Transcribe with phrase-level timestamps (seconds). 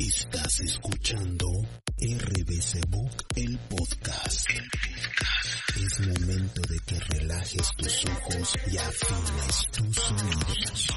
[0.00, 1.46] Estás escuchando
[2.00, 4.48] RBC Book, el podcast.
[4.50, 5.76] el podcast.
[5.76, 10.88] Es momento de que relajes tus ojos y afines tus oídos.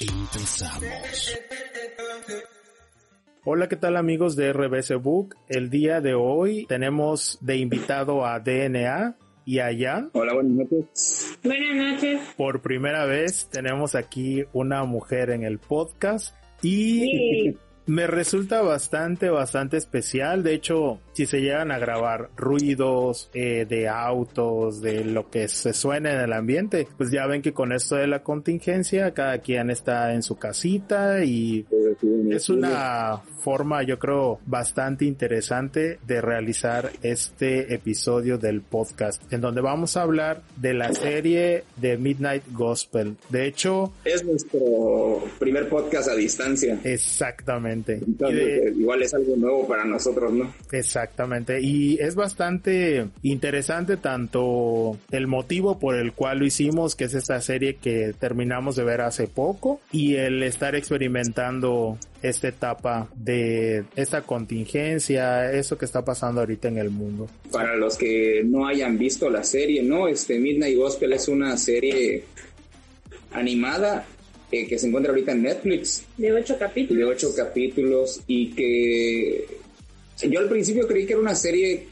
[0.00, 1.38] Empezamos.
[3.44, 5.36] Hola, ¿qué tal amigos de RBC Book?
[5.48, 10.08] El día de hoy tenemos de invitado a DNA y allá.
[10.14, 11.38] Hola, buenas noches.
[11.44, 12.20] Buenas noches.
[12.38, 17.58] Por primera vez tenemos aquí una mujer en el podcast y Sí.
[17.86, 20.42] Me resulta bastante, bastante especial.
[20.42, 25.72] De hecho, si se llegan a grabar ruidos eh, de autos, de lo que se
[25.72, 29.70] suena en el ambiente, pues ya ven que con esto de la contingencia, cada quien
[29.70, 31.66] está en su casita y
[32.30, 39.60] es una forma, yo creo, bastante interesante de realizar este episodio del podcast, en donde
[39.60, 43.16] vamos a hablar de la serie de Midnight Gospel.
[43.28, 46.80] De hecho, Es nuestro primer podcast a distancia.
[46.82, 47.75] exactamente.
[48.00, 50.52] Y Entonces, de- eh, igual es algo nuevo para nosotros, ¿no?
[50.72, 57.14] Exactamente, y es bastante interesante tanto el motivo por el cual lo hicimos, que es
[57.14, 63.84] esta serie que terminamos de ver hace poco, y el estar experimentando esta etapa de
[63.94, 67.28] esta contingencia, eso que está pasando ahorita en el mundo.
[67.52, 70.08] Para los que no hayan visto la serie, ¿no?
[70.08, 72.24] Este Midnight Gospel es una serie
[73.32, 74.06] animada
[74.50, 76.04] eh, que se encuentra ahorita en Netflix.
[76.16, 76.98] De ocho capítulos.
[76.98, 79.46] de ocho capítulos y que
[80.28, 81.88] yo al principio creí que era una serie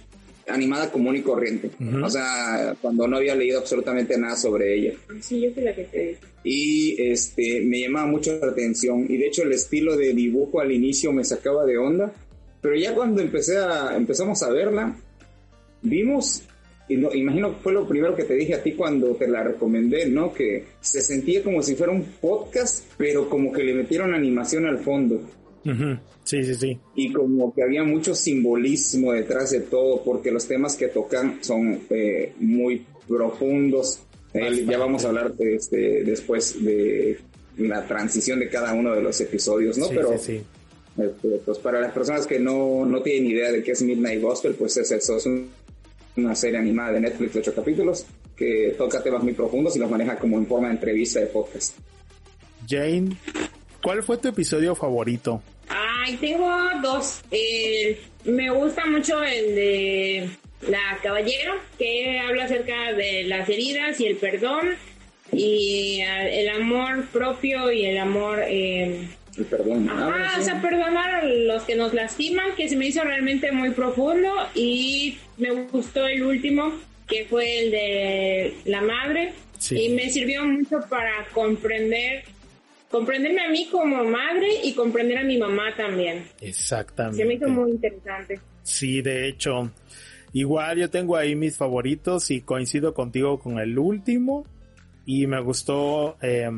[0.48, 1.70] animada común y corriente.
[1.80, 2.04] Ujú.
[2.04, 4.92] O sea, cuando no había leído absolutamente nada sobre ella.
[5.20, 6.18] Sí, yo fui la que te.
[6.42, 9.06] Y este me llamaba mucho la atención.
[9.08, 12.12] Y de hecho el estilo de dibujo al inicio me sacaba de onda.
[12.60, 14.96] Pero ya cuando empecé a, empezamos a verla,
[15.82, 16.42] vimos,
[16.88, 19.42] y no, imagino que fue lo primero que te dije a ti cuando te la
[19.42, 20.32] recomendé, ¿no?
[20.34, 24.78] Que se sentía como si fuera un podcast, pero como que le metieron animación al
[24.78, 25.20] fondo
[25.64, 26.78] Ujú, Sí, sí, sí.
[26.94, 31.80] y como que había mucho simbolismo detrás de todo porque los temas que tocan son
[31.90, 34.00] eh, muy profundos.
[34.34, 37.18] Eh, ya vamos a hablar de este, después de
[37.58, 39.86] la transición de cada uno de los episodios, ¿no?
[39.86, 40.24] sí, Pero sí,
[40.98, 41.02] sí.
[41.02, 44.54] este, pues para las personas que no, no tienen idea de qué es Midnight Gospel,
[44.54, 45.48] pues es eso, es un-
[46.16, 49.90] una serie animada de Netflix de ocho capítulos que toca temas muy profundos y los
[49.90, 51.76] maneja como en forma de entrevista de podcast.
[52.68, 53.16] Jane,
[53.82, 55.42] ¿cuál fue tu episodio favorito?
[55.68, 56.48] Ay, tengo
[56.82, 57.22] dos.
[57.30, 60.30] Eh, me gusta mucho el de
[60.68, 64.76] la caballero, que habla acerca de las heridas y el perdón
[65.32, 68.40] y el amor propio y el amor...
[68.46, 69.88] eh, Y perdón.
[69.90, 70.44] Ah, o sí.
[70.44, 75.18] sea, perdonar a los que nos lastiman, que se me hizo realmente muy profundo y
[75.38, 76.72] me gustó el último,
[77.08, 79.76] que fue el de la madre Sí.
[79.86, 82.24] y me sirvió mucho para comprender,
[82.90, 86.24] comprenderme a mí como madre y comprender a mi mamá también.
[86.40, 87.18] Exactamente.
[87.18, 88.40] Se me hizo muy interesante.
[88.62, 89.70] Sí, de hecho,
[90.32, 94.46] igual yo tengo ahí mis favoritos y coincido contigo con el último
[95.06, 96.50] y me gustó eh,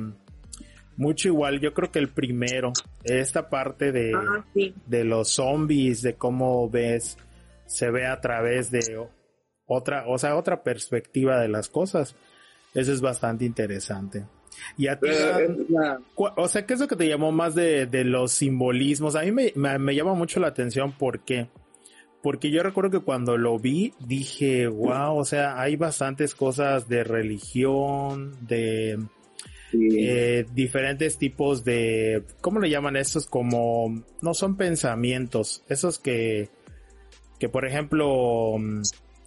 [0.96, 2.72] mucho igual, yo creo que el primero,
[3.04, 4.74] esta parte de, Ah, sí.
[4.86, 7.18] de los zombies, de cómo ves,
[7.66, 9.06] se ve a través de
[9.66, 12.14] otra, o sea, otra perspectiva de las cosas.
[12.74, 14.24] Eso es bastante interesante.
[14.78, 15.48] Y a ti, Eh,
[16.14, 19.16] O sea, ¿qué es lo que te llamó más de, de los simbolismos?
[19.16, 21.48] A mí me, me, me llama mucho la atención porque,
[22.22, 27.04] porque yo recuerdo que cuando lo vi dije, wow, o sea, hay bastantes cosas de
[27.04, 28.98] religión, de
[29.78, 29.96] sí.
[30.00, 33.26] eh, diferentes tipos de, ¿cómo le llaman estos?
[33.26, 36.48] Como, no son pensamientos, esos que,
[37.38, 38.82] que por ejemplo, mm,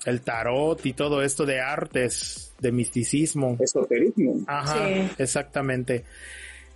[0.05, 3.57] el tarot y todo esto de artes, de misticismo.
[3.59, 4.43] esoterismo.
[4.47, 5.09] Ajá, Sí.
[5.17, 6.05] exactamente.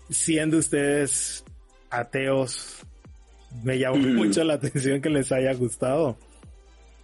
[0.10, 1.44] Siendo ustedes
[1.90, 2.80] ateos,
[3.64, 4.16] me llama Mm.
[4.16, 6.18] mucho la atención que les haya gustado.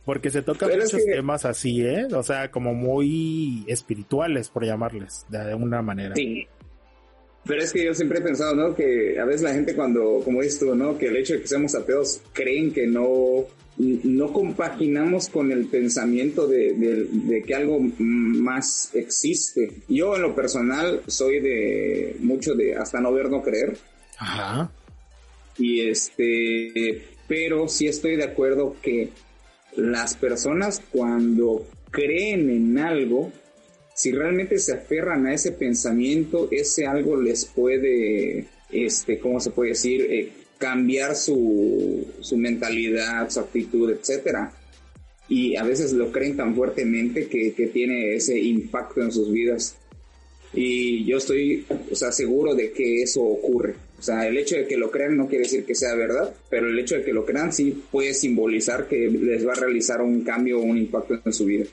[0.05, 2.07] Porque se tocan Pero es muchos que- temas así, ¿eh?
[2.15, 6.15] O sea, como muy espirituales, por llamarles, de alguna manera.
[6.15, 6.47] Sí.
[7.45, 8.75] Pero es que yo siempre he pensado, ¿no?
[8.75, 10.97] Que a veces la gente cuando, como dices tú, ¿no?
[10.97, 13.45] Que el hecho de que seamos ateos creen que no,
[13.77, 19.71] no compaginamos con el pensamiento de, de- de que algo más existe.
[19.87, 23.77] Yo en lo personal soy de mucho de hasta no ver, no creer.
[24.19, 24.71] Ajá.
[25.57, 29.09] Y este, pero sí estoy de acuerdo que
[29.75, 33.31] las personas cuando creen en algo,
[33.99, 39.71] si realmente se aferran a ese pensamiento, ese algo les puede, este, ¿cómo se puede
[39.71, 40.07] decir?
[40.09, 44.53] Eh, cambiar su, su mentalidad, su actitud, etcétera.
[45.27, 49.75] Y a veces lo creen tan fuertemente que, que tiene ese impacto en sus vidas.
[50.53, 53.75] Y yo estoy, o sea, seguro de que eso ocurre.
[53.99, 56.69] O sea, el hecho de que lo crean no quiere decir que sea verdad, pero
[56.69, 60.21] el hecho de que lo crean sí puede simbolizar que les va a realizar un
[60.21, 61.65] cambio o un impacto en su vida.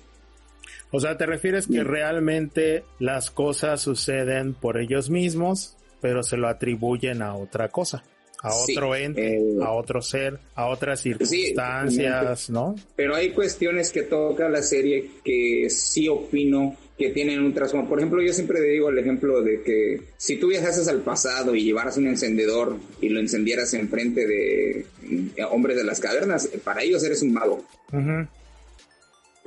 [0.91, 6.49] O sea, ¿te refieres que realmente las cosas suceden por ellos mismos, pero se lo
[6.49, 8.05] atribuyen a otra cosa?
[8.43, 12.77] a otro ente, eh, a otro ser, a otras circunstancias, ¿no?
[12.94, 17.88] Pero hay cuestiones que toca la serie que sí opino que tienen un trasfondo.
[17.88, 21.65] Por ejemplo, yo siempre digo el ejemplo de que si tú viajases al pasado y
[21.65, 27.05] llevaras un encendedor y lo encendieras enfrente de eh, hombres de las cavernas, para ellos
[27.05, 27.65] eres un mago.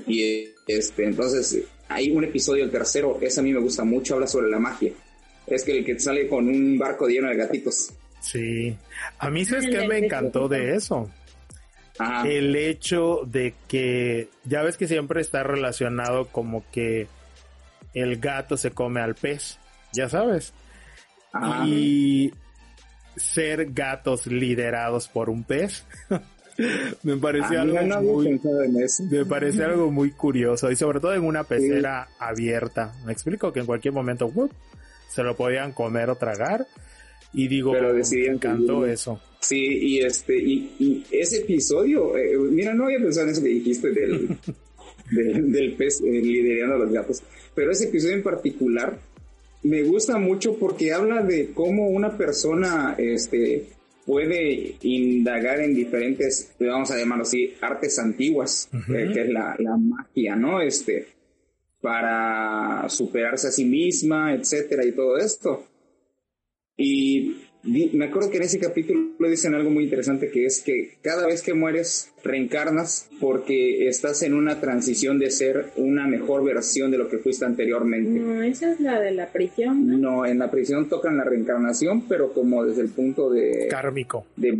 [0.07, 4.27] Y este, entonces hay un episodio, el tercero, ese a mí me gusta mucho, habla
[4.27, 4.91] sobre la magia.
[5.47, 7.91] Es que el que sale con un barco lleno de gatitos.
[8.21, 8.75] Sí,
[9.17, 11.09] a mí sabes que me encantó de eso.
[12.25, 17.07] El hecho de que, ya ves que siempre está relacionado como que
[17.93, 19.57] el gato se come al pez,
[19.91, 20.53] ya sabes.
[21.65, 22.31] Y
[23.15, 25.85] ser gatos liderados por un pez.
[27.03, 28.39] me pareció algo muy,
[29.09, 32.93] me parece algo muy curioso y sobre todo en una pecera abierta.
[33.05, 34.31] Me explico que en cualquier momento
[35.07, 36.67] se lo podían comer o tragar
[37.33, 39.21] y digo, pero decidían encantó eso.
[39.39, 43.89] Sí, y este, y, ese episodio, eh, mira, no había pensado en eso que dijiste
[45.11, 47.23] del, del, pez eh, liderando a los gatos,
[47.55, 48.99] pero ese episodio en particular
[49.63, 53.67] me gusta mucho porque habla de cómo una persona, este,
[54.09, 59.77] puede indagar en diferentes, vamos a llamarlo así, artes antiguas, eh, que es la, la
[59.77, 60.61] magia, ¿no?
[60.61, 61.09] Este,
[61.79, 65.63] para superarse a sí misma, etcétera, y todo esto.
[66.75, 70.97] Y me acuerdo que en ese capítulo le dicen algo muy interesante que es que
[71.01, 76.91] cada vez que mueres reencarnas porque estás en una transición de ser una mejor versión
[76.91, 78.19] de lo que fuiste anteriormente.
[78.19, 80.01] No, esa es la de la prisión.
[80.01, 83.67] No, en la prisión tocan la reencarnación, pero como desde el punto de...
[83.69, 84.25] Kármico.
[84.35, 84.57] De,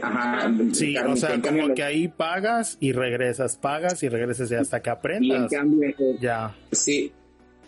[0.00, 4.90] ajá, sí, o sea, como que ahí pagas y regresas, pagas y regresas hasta que
[4.90, 5.52] aprendas.
[5.52, 6.54] Y en cambio, eh, ya.
[6.72, 7.12] Sí,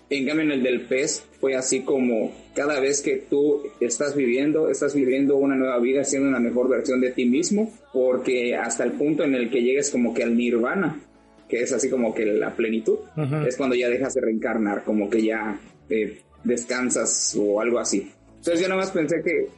[0.09, 4.71] en cambio, en el del pez fue así como cada vez que tú estás viviendo,
[4.71, 8.93] estás viviendo una nueva vida, siendo una mejor versión de ti mismo, porque hasta el
[8.93, 11.01] punto en el que llegues como que al nirvana,
[11.49, 12.99] que es así como que la plenitud,
[13.47, 15.59] es cuando ya dejas de reencarnar, como que ya
[15.91, 18.11] eh, descansas o algo así.
[18.37, 19.49] Entonces yo nada más pensé que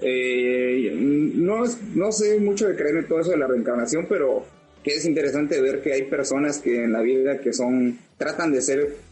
[0.00, 1.64] eh, no,
[1.94, 4.44] no sé mucho de creer en todo eso de la reencarnación, pero
[4.82, 8.60] que es interesante ver que hay personas que en la vida que son, tratan de
[8.60, 9.07] ser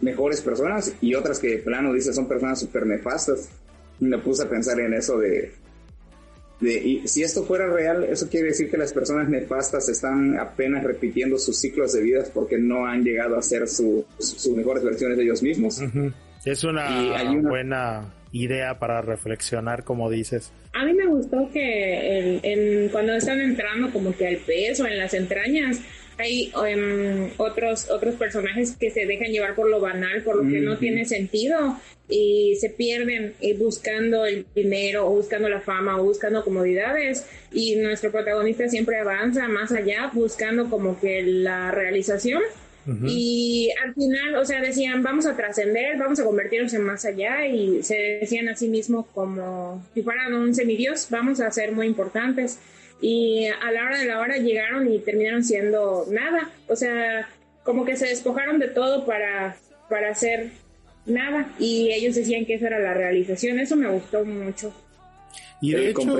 [0.00, 3.50] mejores personas y otras que plano dice son personas súper nefastas.
[4.00, 5.52] Me puse a pensar en eso de,
[6.60, 10.84] de y si esto fuera real, eso quiere decir que las personas nefastas están apenas
[10.84, 14.04] repitiendo sus ciclos de vidas porque no han llegado a ser sus
[14.54, 15.80] mejores versiones de ellos mismos.
[16.44, 20.52] Es una, buena idea para reflexionar, como dices.
[20.72, 25.80] A mí me gustó que cuando están entrando como que al peso en las entrañas,
[26.18, 30.60] hay em, otros, otros personajes que se dejan llevar por lo banal, por lo que
[30.60, 31.76] no tiene sentido
[32.08, 37.76] y se pierden eh, buscando el dinero o buscando la fama o buscando comodidades y
[37.76, 42.42] nuestro protagonista siempre avanza más allá buscando como que la realización.
[43.04, 47.46] Y al final, o sea, decían, vamos a trascender, vamos a convertirnos en más allá
[47.46, 51.86] y se decían a sí mismos como si fueran un semidios, vamos a ser muy
[51.86, 52.58] importantes
[53.00, 56.50] y a la hora de la hora llegaron y terminaron siendo nada.
[56.68, 57.28] O sea,
[57.62, 59.56] como que se despojaron de todo para,
[59.88, 60.50] para hacer
[61.06, 63.58] nada y ellos decían que esa era la realización.
[63.58, 64.72] Eso me gustó mucho.
[65.60, 66.16] Y de hecho,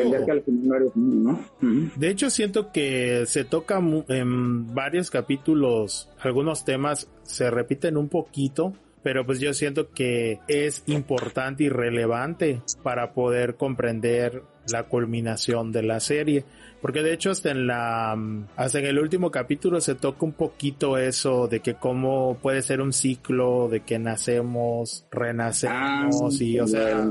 [1.96, 8.72] de hecho siento que se toca en varios capítulos, algunos temas se repiten un poquito,
[9.04, 15.82] pero pues yo siento que es importante y relevante para poder comprender la culminación de
[15.82, 16.44] la serie.
[16.80, 18.16] Porque de hecho hasta en la
[18.56, 22.80] hasta en el último capítulo se toca un poquito eso de que cómo puede ser
[22.80, 27.08] un ciclo de que nacemos, renacemos ah, y o sea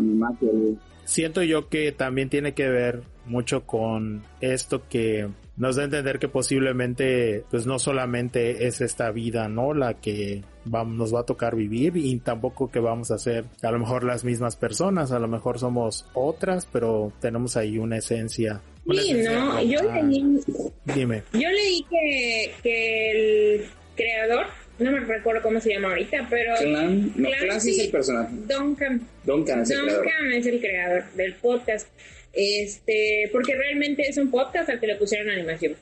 [1.08, 6.20] siento yo que también tiene que ver mucho con esto que nos da a entender
[6.20, 9.74] que posiblemente pues no solamente es esta vida, ¿no?
[9.74, 13.72] La que vamos, nos va a tocar vivir y tampoco que vamos a ser a
[13.72, 18.62] lo mejor las mismas personas, a lo mejor somos otras, pero tenemos ahí una esencia.
[18.90, 20.40] sí, no, yo leí,
[20.86, 21.24] dime.
[21.34, 24.46] Yo leí que, que el creador,
[24.80, 28.36] no me recuerdo cómo se llama ahorita, pero Clan, no, Clancy es el personaje.
[28.48, 29.08] Duncan.
[29.24, 30.34] Duncan es el Duncan creador.
[30.34, 31.88] es el creador del podcast.
[32.34, 35.76] Este, porque realmente es un podcast al que le pusieron animación.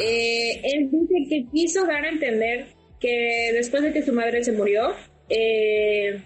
[0.00, 2.66] Eh, él dice que quiso dar a entender
[3.02, 4.94] que después de que su madre se murió,
[5.28, 6.22] eh,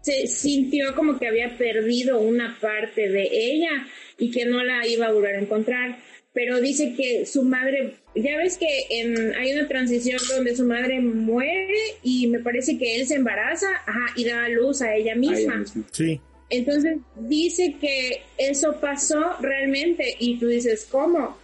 [0.00, 3.86] se sintió como que había perdido una parte de ella
[4.18, 5.98] y que no la iba a volver a encontrar.
[6.32, 11.00] Pero dice que su madre, ya ves que en, hay una transición donde su madre
[11.00, 15.14] muere y me parece que él se embaraza ajá, y da a luz a ella
[15.14, 15.64] misma.
[15.92, 21.38] Sí, Entonces dice que eso pasó realmente y tú dices, ¿cómo?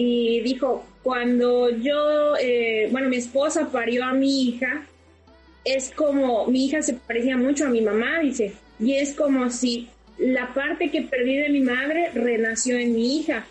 [0.00, 4.86] Y dijo, cuando yo, eh, bueno, mi esposa parió a mi hija,
[5.64, 9.88] es como, mi hija se parecía mucho a mi mamá, dice, y es como si
[10.16, 13.44] la parte que perdí de mi madre renació en mi hija.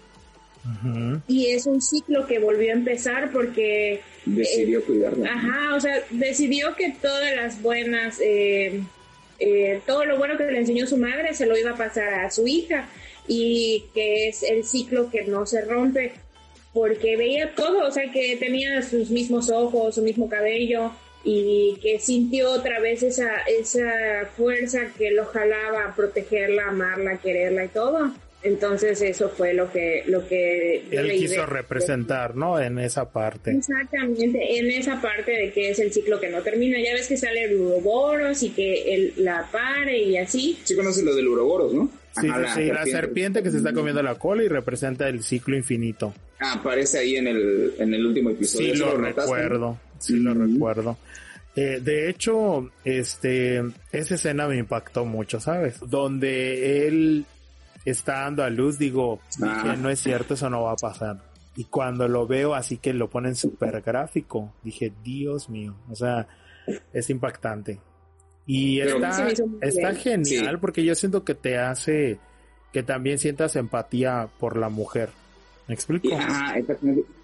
[1.27, 5.33] Y es un ciclo que volvió a empezar porque Decidió cuidarla.
[5.33, 8.81] Ajá, o sea, decidió que todas las buenas, eh,
[9.39, 12.31] eh, todo lo bueno que le enseñó su madre se lo iba a pasar a
[12.31, 12.87] su hija
[13.27, 16.13] y que es el ciclo que no se rompe
[16.77, 20.91] porque veía todo, o sea, que tenía sus mismos ojos, su mismo cabello
[21.23, 27.65] y que sintió otra vez esa, esa fuerza que lo jalaba a protegerla, amarla, quererla
[27.65, 28.11] y todo.
[28.47, 32.59] Entonces eso fue lo que, lo que él quiso de- representar, ¿no?
[32.59, 33.51] En esa parte.
[33.51, 36.77] Exactamente, en esa parte de que es el ciclo que no termina.
[36.79, 40.57] Ya ves que sale el Uroboros y que él la pare y así.
[40.63, 41.89] Sí conoces lo del Uroboros, ¿no?
[42.19, 45.21] Sí, Ajá, sí, sí, la serpiente que se está comiendo la cola y representa el
[45.23, 46.13] ciclo infinito.
[46.39, 48.67] Ah, aparece ahí en el, en el último episodio.
[48.67, 50.97] Sí ¿Eso lo recuerdo, sí lo recuerdo.
[51.55, 53.61] Eh, de hecho, este,
[53.91, 55.79] esa escena me impactó mucho, ¿sabes?
[55.81, 57.25] Donde él
[57.91, 59.61] está dando a luz, digo, Ah.
[59.63, 61.21] dije, no es cierto, eso no va a pasar.
[61.55, 66.27] Y cuando lo veo así que lo ponen súper gráfico, dije, Dios mío, o sea,
[66.93, 67.79] es impactante.
[68.45, 69.27] Y Pero- está,
[69.61, 70.57] está genial Sí.
[70.61, 72.19] porque yo siento que te hace
[72.71, 75.09] que también sientas empatía por la mujer.
[75.67, 76.09] ¿Me explico?
[76.15, 76.55] Ajá.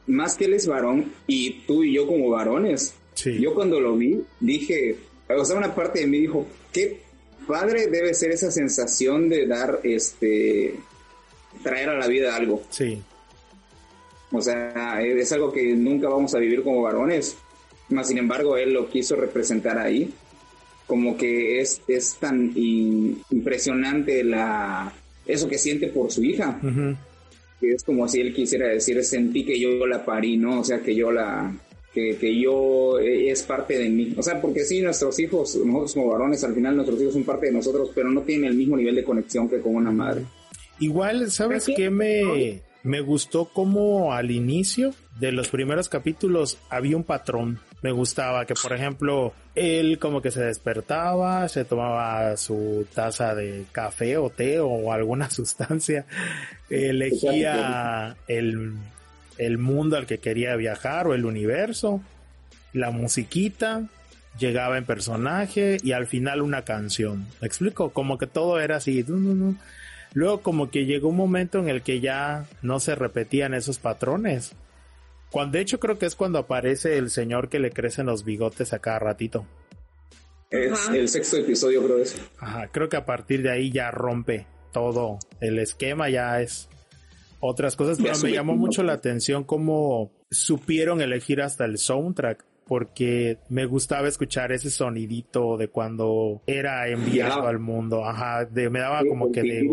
[0.08, 2.96] Más que él es varón y tú y yo como varones.
[3.14, 3.40] Sí.
[3.40, 4.98] Yo cuando lo vi dije,
[5.30, 7.02] o sea, una parte de mí dijo, qué
[7.48, 10.76] padre debe ser esa sensación de dar, este,
[11.62, 12.64] traer a la vida algo.
[12.70, 13.02] Sí.
[14.32, 17.38] O sea, es algo que nunca vamos a vivir como varones.
[17.90, 20.12] Más sin embargo, él lo quiso representar ahí.
[20.88, 24.92] Como que es, es tan in- impresionante la
[25.26, 26.60] eso que siente por su hija.
[27.60, 30.60] Que es como si él quisiera decir, sentí que yo la parí, ¿no?
[30.60, 31.54] O sea, que yo la...
[31.94, 34.16] Que, que yo eh, es parte de mí.
[34.18, 37.46] O sea, porque sí, nuestros hijos, nosotros como varones, al final nuestros hijos son parte
[37.48, 40.24] de nosotros, pero no tienen el mismo nivel de conexión que con una madre.
[40.80, 47.04] Igual, ¿sabes qué me, me gustó como al inicio de los primeros capítulos había un
[47.04, 47.60] patrón?
[47.82, 53.66] Me gustaba que, por ejemplo, él como que se despertaba, se tomaba su taza de
[53.72, 56.06] café o té o alguna sustancia,
[56.70, 58.74] elegía el,
[59.38, 62.02] el mundo al que quería viajar o el universo,
[62.74, 63.88] la musiquita,
[64.38, 67.28] llegaba en personaje y al final una canción.
[67.42, 67.92] ¿Me explico?
[67.92, 69.06] Como que todo era así.
[70.14, 74.54] Luego como que llegó un momento en el que ya no se repetían esos patrones.
[75.32, 78.74] Cuando, de hecho creo que es cuando aparece el señor que le crecen los bigotes
[78.74, 79.46] a cada ratito.
[80.52, 82.22] Es el sexto episodio, creo es.
[82.38, 86.70] Ajá, creo que a partir de ahí ya rompe todo el esquema, ya es
[87.46, 93.38] otras cosas, pero me llamó mucho la atención cómo supieron elegir hasta el soundtrack, porque
[93.50, 97.50] me gustaba escuchar ese sonidito de cuando era enviado Llegaba.
[97.50, 99.64] al mundo, ajá, de, me daba como que de...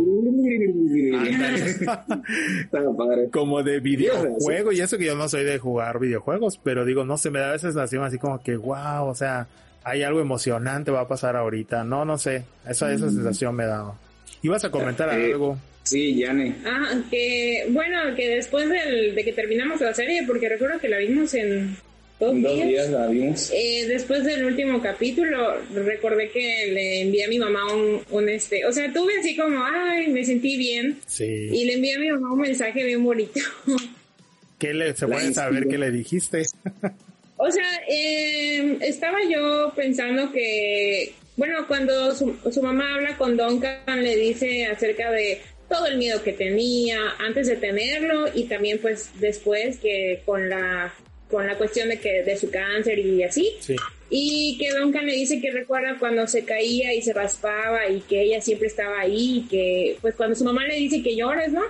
[3.32, 7.16] Como de videojuego y eso que yo no soy de jugar videojuegos, pero digo, no
[7.16, 9.46] sé, me da esa sensación así como que wow, o sea,
[9.84, 11.84] hay algo emocionante va a pasar ahorita.
[11.84, 13.92] No, no sé, esa, esa sensación me da.
[14.42, 15.56] Ibas a comentar Eh, algo.
[15.82, 16.54] Sí, Yane.
[16.64, 20.98] Ah, que bueno, que después del, de que terminamos la serie, porque recuerdo que la
[20.98, 21.76] vimos en
[22.20, 22.68] dos, En dos días.
[22.68, 23.50] días la vimos.
[23.52, 28.64] Eh, después del último capítulo, recordé que le envié a mi mamá un, un este,
[28.66, 31.24] o sea, tuve así como, ay, me sentí bien, Sí.
[31.24, 33.40] y le envié a mi mamá un mensaje bien bonito.
[34.58, 36.42] ¿Qué le, se puede saber qué le dijiste?
[37.38, 44.02] O sea, eh, estaba yo pensando que, bueno, cuando su, su mamá habla con Duncan,
[44.02, 45.40] le dice acerca de
[45.70, 50.92] todo el miedo que tenía antes de tenerlo y también pues después que con la
[51.30, 53.52] con la cuestión de que de su cáncer y así.
[53.60, 53.76] Sí.
[54.10, 58.22] Y que Duncan le dice que recuerda cuando se caía y se raspaba y que
[58.22, 61.62] ella siempre estaba ahí y que pues cuando su mamá le dice que llores, ¿no?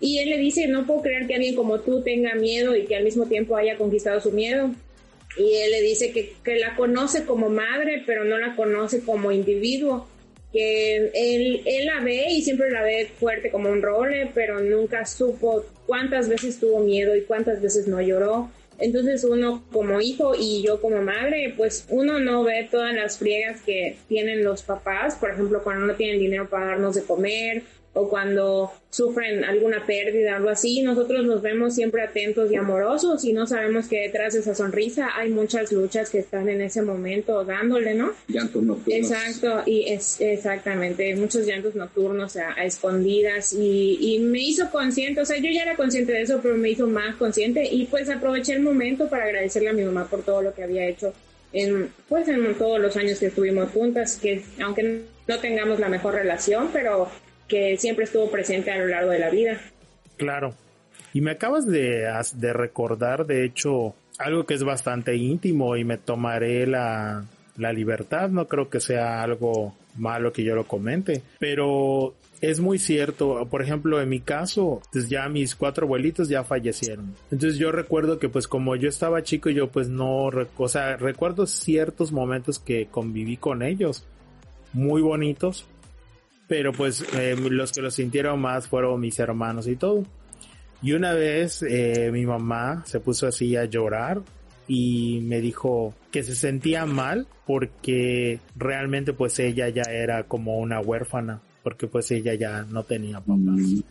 [0.00, 2.96] Y él le dice, no puedo creer que alguien como tú tenga miedo y que
[2.96, 4.70] al mismo tiempo haya conquistado su miedo.
[5.36, 9.30] Y él le dice que, que la conoce como madre, pero no la conoce como
[9.30, 10.08] individuo.
[10.54, 15.04] Que él, él la ve y siempre la ve fuerte como un role, pero nunca
[15.04, 18.50] supo cuántas veces tuvo miedo y cuántas veces no lloró.
[18.78, 23.60] Entonces uno como hijo y yo como madre, pues uno no ve todas las friegas
[23.62, 27.62] que tienen los papás, por ejemplo, cuando no tienen dinero para darnos de comer
[27.94, 33.32] o cuando sufren alguna pérdida, algo así, nosotros nos vemos siempre atentos y amorosos y
[33.32, 37.44] no sabemos que detrás de esa sonrisa hay muchas luchas que están en ese momento
[37.44, 38.12] dándole, ¿no?
[38.28, 39.10] Llantos nocturnos.
[39.10, 45.20] Exacto, y es exactamente, muchos llantos nocturnos a, a escondidas y, y, me hizo consciente,
[45.20, 48.08] o sea, yo ya era consciente de eso, pero me hizo más consciente y pues
[48.10, 51.12] aproveché el momento para agradecerle a mi mamá por todo lo que había hecho
[51.54, 56.14] en, pues en todos los años que estuvimos juntas, que aunque no tengamos la mejor
[56.14, 57.08] relación, pero
[57.48, 59.60] que siempre estuvo presente a lo largo de la vida.
[60.16, 60.54] Claro.
[61.12, 65.98] Y me acabas de, de recordar, de hecho, algo que es bastante íntimo y me
[65.98, 67.24] tomaré la,
[67.56, 72.78] la libertad, no creo que sea algo malo que yo lo comente, pero es muy
[72.78, 77.14] cierto, por ejemplo, en mi caso, pues ya mis cuatro abuelitos ya fallecieron.
[77.30, 81.46] Entonces yo recuerdo que pues como yo estaba chico, yo pues no, o sea, recuerdo
[81.46, 84.04] ciertos momentos que conviví con ellos,
[84.72, 85.66] muy bonitos,
[86.48, 90.04] pero pues eh, los que lo sintieron más fueron mis hermanos y todo.
[90.82, 94.22] Y una vez eh, mi mamá se puso así a llorar
[94.68, 100.80] y me dijo que se sentía mal porque realmente pues ella ya era como una
[100.80, 103.82] huérfana porque pues ella ya no tenía papás.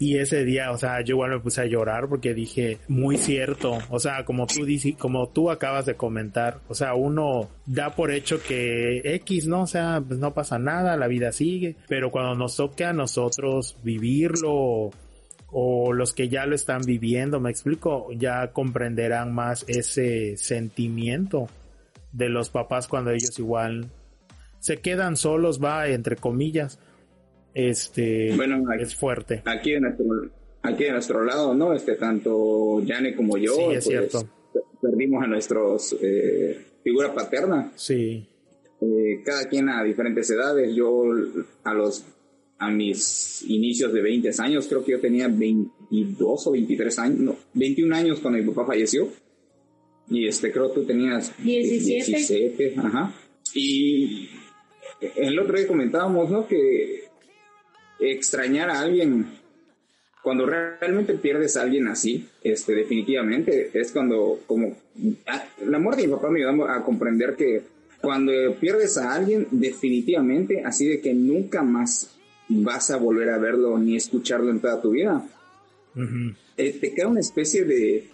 [0.00, 3.78] Y ese día, o sea, yo igual me puse a llorar porque dije, muy cierto,
[3.90, 8.12] o sea, como tú dices, como tú acabas de comentar, o sea, uno da por
[8.12, 9.62] hecho que X, ¿no?
[9.62, 13.76] O sea, pues no pasa nada, la vida sigue, pero cuando nos toque a nosotros
[13.82, 14.90] vivirlo
[15.50, 21.48] o los que ya lo están viviendo, me explico, ya comprenderán más ese sentimiento
[22.12, 23.90] de los papás cuando ellos igual
[24.60, 26.78] se quedan solos, va, entre comillas,
[27.58, 29.42] este bueno, es fuerte.
[29.44, 30.06] Aquí de nuestro,
[30.62, 31.74] aquí de nuestro lado, ¿no?
[31.74, 34.28] Este, tanto Yane como yo, sí, es pues, cierto.
[34.80, 37.72] perdimos a nuestros eh, figura paterna.
[37.74, 38.26] Sí.
[38.80, 40.74] Eh, cada quien a diferentes edades.
[40.74, 41.02] Yo
[41.64, 42.04] a los
[42.58, 47.36] a mis inicios de 20 años, creo que yo tenía 22 o 23 años, no,
[47.54, 49.08] 21 años cuando mi papá falleció.
[50.10, 52.04] Y este, creo que tú tenías 17.
[52.04, 53.14] 17, ajá.
[53.54, 54.28] Y
[55.16, 56.48] el otro día comentábamos, ¿no?
[56.48, 57.07] Que
[57.98, 59.26] extrañar a alguien,
[60.22, 64.76] cuando realmente pierdes a alguien así, este, definitivamente, es cuando, como,
[65.66, 67.62] la muerte de mi papá me ayudó a comprender que
[68.00, 72.16] cuando pierdes a alguien, definitivamente, así de que nunca más
[72.48, 75.26] vas a volver a verlo ni escucharlo en toda tu vida,
[76.56, 78.08] eh, te queda una especie de,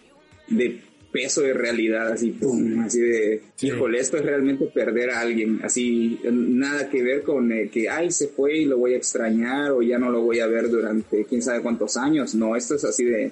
[0.48, 0.80] de
[1.14, 6.18] peso de realidad, así, pum, así de, híjole, esto es realmente perder a alguien, así,
[6.24, 9.80] nada que ver con eh, que, ay, se fue y lo voy a extrañar o
[9.80, 13.04] ya no lo voy a ver durante quién sabe cuántos años, no, esto es así
[13.04, 13.30] de,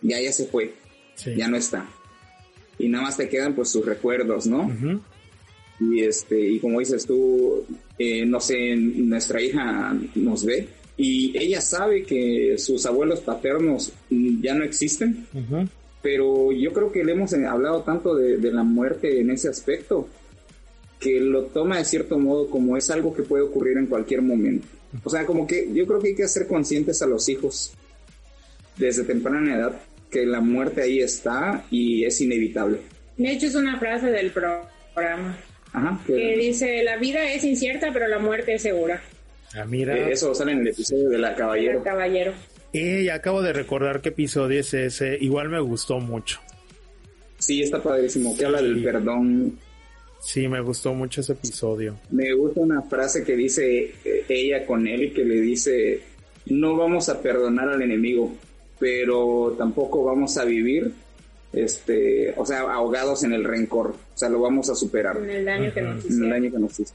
[0.00, 0.74] ya, ya se fue,
[1.36, 1.90] ya no está.
[2.78, 4.70] Y nada más te quedan pues sus recuerdos, ¿no?
[5.80, 7.64] Y este, y como dices tú,
[7.98, 14.54] eh, no sé, nuestra hija nos ve y ella sabe que sus abuelos paternos ya
[14.54, 15.26] no existen
[16.02, 20.08] pero yo creo que le hemos hablado tanto de, la muerte en ese aspecto
[21.00, 24.66] que lo toma de cierto modo como es algo que puede ocurrir en cualquier momento.
[25.04, 27.74] O sea, como que yo creo que hay que hacer conscientes a los hijos
[28.76, 29.80] desde temprana edad
[30.10, 32.80] que la muerte ahí está y es inevitable.
[33.16, 35.36] De hecho, es una frase del programa
[35.72, 39.02] Ajá, que dice, la vida es incierta, pero la muerte es segura.
[39.54, 39.96] Ah, mira.
[39.96, 41.78] Eh, eso sale en el episodio de La Caballero.
[41.78, 42.32] La Caballero.
[42.72, 45.16] Y acabo de recordar qué episodio es ese.
[45.20, 46.40] Igual me gustó mucho.
[47.38, 48.36] Sí, está padrísimo.
[48.36, 49.58] Que habla del perdón.
[50.20, 51.96] Sí, me gustó mucho ese episodio.
[52.10, 56.00] Me gusta una frase que dice eh, ella con él y que le dice,
[56.46, 58.34] no vamos a perdonar al enemigo,
[58.78, 60.92] pero tampoco vamos a vivir,
[61.52, 63.90] este, o sea, ahogados en el rencor.
[63.90, 65.16] O sea, lo vamos a superar.
[65.18, 66.94] En el daño que nos En el daño que nos hizo.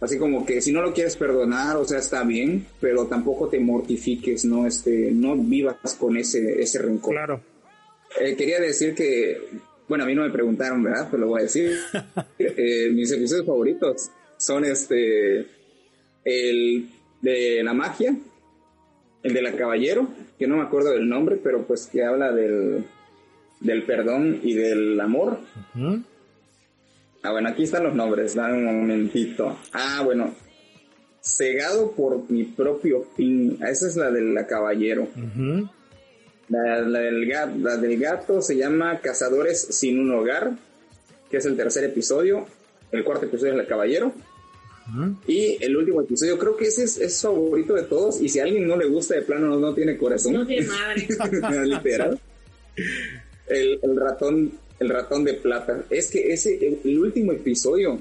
[0.00, 3.60] Así como que si no lo quieres perdonar, o sea, está bien, pero tampoco te
[3.60, 7.12] mortifiques, no este, no vivas con ese, ese rencor.
[7.12, 7.40] Claro.
[8.18, 9.38] Eh, quería decir que,
[9.88, 11.08] bueno, a mí no me preguntaron, ¿verdad?
[11.10, 11.72] Pero lo voy a decir.
[12.42, 15.46] Eh, mis episodios favoritos son este,
[16.24, 16.88] el
[17.20, 18.16] de la magia,
[19.22, 20.08] el de la caballero,
[20.38, 22.84] que no me acuerdo del nombre, pero pues que habla del,
[23.60, 25.38] del perdón y del amor.
[27.22, 29.58] Ah, bueno, aquí están los nombres, dame un momentito.
[29.72, 30.34] Ah, bueno,
[31.20, 33.58] cegado por mi propio fin.
[33.66, 35.08] Esa es la del caballero.
[36.48, 40.52] la, del gato, la del gato se llama Cazadores sin un hogar,
[41.30, 42.46] que es el tercer episodio.
[42.90, 44.12] El cuarto episodio es la caballero.
[45.26, 48.20] Y el último episodio, creo que ese es, favorito de todos.
[48.20, 50.32] Y si a alguien no le gusta de plano, no, tiene corazón.
[50.32, 51.06] No tiene madre.
[51.66, 52.20] Literal.
[53.46, 55.84] El, ratón, el ratón de plata.
[55.90, 57.98] Es que ese, el, último episodio,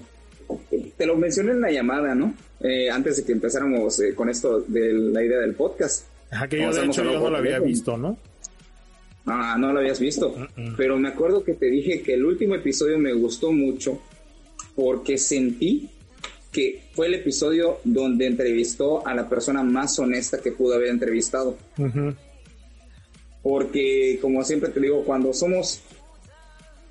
[0.97, 2.33] te lo mencioné en la llamada, ¿no?
[2.61, 6.05] Eh, antes de que empezáramos eh, con esto de la idea del podcast.
[6.31, 8.17] Ajá, que yo de hecho yo no lo había visto, ¿no?
[9.25, 10.33] Ah, no lo habías visto.
[10.77, 14.01] Pero me acuerdo que te dije que el último episodio me gustó mucho
[14.75, 15.89] porque sentí
[16.51, 21.57] que fue el episodio donde entrevistó a la persona más honesta que pudo haber entrevistado.
[23.43, 25.81] Porque, como siempre te digo, cuando somos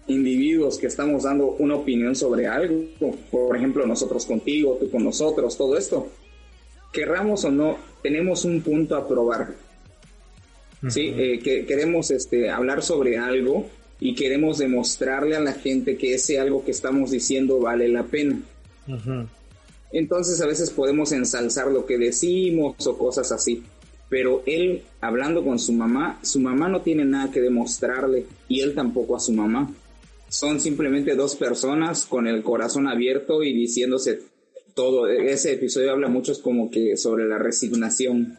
[0.09, 2.85] individuos que estamos dando una opinión sobre algo,
[3.31, 6.09] por ejemplo, nosotros contigo, tú con nosotros, todo esto,
[6.93, 9.55] querramos o no, tenemos un punto a probar.
[10.89, 13.67] Sí, eh, que queremos este, hablar sobre algo
[13.99, 18.41] y queremos demostrarle a la gente que ese algo que estamos diciendo vale la pena.
[19.91, 23.65] Entonces a veces podemos ensalzar lo que decimos o cosas así.
[24.09, 28.75] Pero él, hablando con su mamá, su mamá no tiene nada que demostrarle y él
[28.75, 29.71] tampoco a su mamá.
[30.29, 34.21] Son simplemente dos personas con el corazón abierto y diciéndose
[34.75, 35.09] todo.
[35.09, 38.39] Ese episodio habla mucho como que sobre la resignación.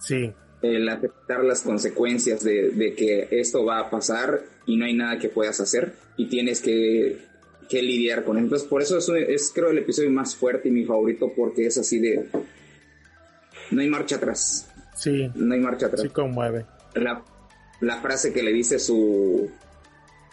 [0.00, 0.32] Sí.
[0.62, 5.18] El aceptar las consecuencias de, de que esto va a pasar y no hay nada
[5.18, 7.28] que puedas hacer y tienes que
[7.68, 10.84] que lidiar con Entonces, por eso es, es, creo el episodio más fuerte y mi
[10.84, 12.28] favorito porque es así de...
[13.70, 14.70] No hay marcha atrás.
[14.96, 15.30] Sí.
[15.34, 16.02] No hay marcha atrás.
[16.02, 16.64] Sí conmueve.
[16.94, 17.22] La,
[17.80, 19.50] la frase que le dice su...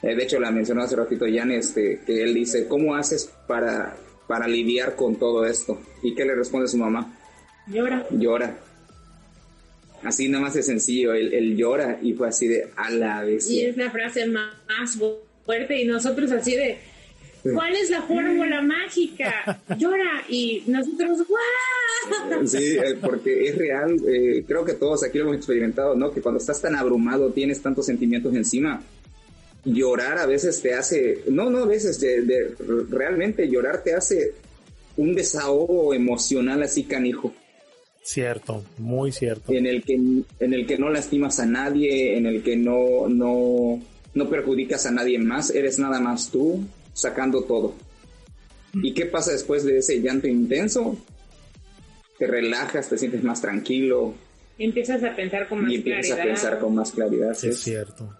[0.02, 3.96] Eh, de hecho, la mencionó hace ratito Jan, este, que él dice, ¿cómo haces para,
[4.28, 5.82] para lidiar con todo esto?
[6.04, 7.18] ¿Y qué le responde su mamá?
[7.68, 8.06] Llora.
[8.12, 8.58] Llora.
[10.04, 13.50] Así nada más de sencillo, él, llora y fue así de a la vez.
[13.50, 15.00] Y es la frase más
[15.44, 16.78] fuerte y nosotros así de
[17.54, 19.62] ¿Cuál es la fórmula mágica?
[19.78, 22.48] Llora y nosotros, ¡guau!
[22.48, 26.12] Sí, eh, porque es real, eh, creo que todos aquí lo hemos experimentado, ¿no?
[26.12, 28.82] Que cuando estás tan abrumado, tienes tantos sentimientos encima,
[29.66, 32.56] llorar a veces te hace, no, no a veces, de,
[32.90, 34.34] realmente llorar te hace
[34.96, 37.34] un desahogo emocional así canijo.
[38.04, 39.52] Cierto, muy cierto.
[39.52, 43.82] En el que, en el que no lastimas a nadie, en el que no, no,
[44.14, 47.74] no perjudicas a nadie más, eres nada más tú, sacando todo.
[48.74, 50.98] ¿Y qué pasa después de ese llanto intenso?
[52.20, 54.14] Te relajas, te sientes más tranquilo.
[54.60, 57.34] Empiezas a pensar con más y empiezas a pensar con más claridad.
[57.34, 58.14] Sí, es cierto.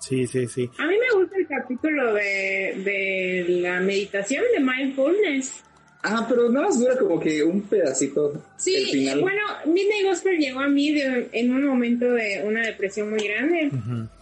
[0.00, 0.70] Sí, sí, sí.
[0.78, 5.64] A mí me gusta el capítulo de, de la meditación de mindfulness.
[6.02, 8.40] Ah, pero nada más dura como que un pedacito.
[8.56, 13.70] Sí, bueno, Midnight Gospel llegó a mí en un momento de una depresión muy grande.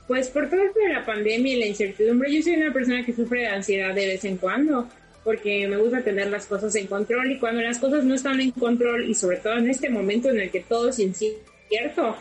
[0.08, 3.12] Pues por todo esto de la pandemia y la incertidumbre, yo soy una persona que
[3.12, 4.88] sufre de ansiedad de vez en cuando,
[5.22, 8.52] porque me gusta tener las cosas en control y cuando las cosas no están en
[8.52, 12.16] control y sobre todo en este momento en el que todo es incierto,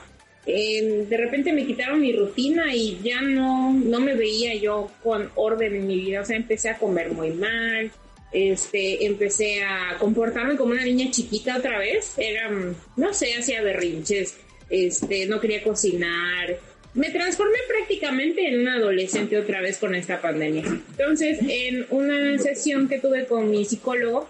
[0.45, 5.75] de repente me quitaron mi rutina y ya no, no me veía yo con orden
[5.75, 7.91] en mi vida, o sea, empecé a comer muy mal,
[8.31, 12.49] este, empecé a comportarme como una niña chiquita otra vez, era,
[12.95, 14.35] no sé, hacía berrinches,
[14.69, 16.57] este, no quería cocinar,
[16.93, 20.63] me transformé prácticamente en un adolescente otra vez con esta pandemia.
[20.65, 24.29] Entonces, en una sesión que tuve con mi psicólogo,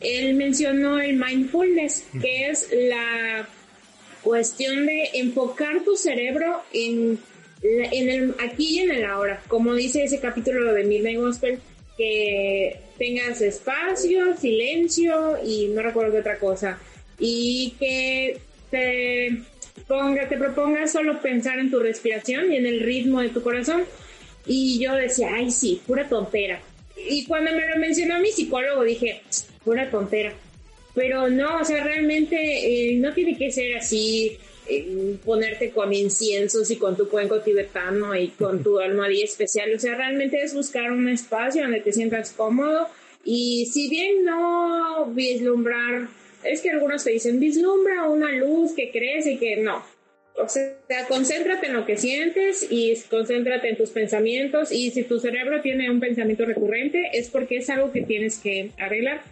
[0.00, 3.48] él mencionó el mindfulness, que es la
[4.22, 7.18] cuestión de enfocar tu cerebro en,
[7.62, 9.42] en el aquí y en el ahora.
[9.48, 11.58] Como dice ese capítulo de Midnight Gospel,
[11.96, 16.78] que tengas espacio, silencio y no recuerdo qué otra cosa.
[17.18, 18.38] Y que
[18.70, 19.42] te
[19.86, 23.82] ponga, te propongas solo pensar en tu respiración y en el ritmo de tu corazón.
[24.46, 26.60] Y yo decía, ay, sí, pura tontera.
[26.96, 29.20] Y cuando me lo mencionó mi psicólogo dije,
[29.64, 30.32] pura tontera.
[30.98, 34.36] Pero no, o sea, realmente eh, no tiene que ser así,
[34.68, 39.72] eh, ponerte con inciensos y con tu cuenco tibetano y con tu almohadilla especial.
[39.74, 42.88] O sea, realmente es buscar un espacio donde te sientas cómodo.
[43.24, 46.08] Y si bien no vislumbrar
[46.42, 49.84] es que algunos te dicen, vislumbra una luz que crece y que no.
[50.36, 50.72] O sea,
[51.08, 55.90] concéntrate en lo que sientes y concéntrate en tus pensamientos y si tu cerebro tiene
[55.90, 59.22] un pensamiento recurrente es porque es algo que tienes que arreglar.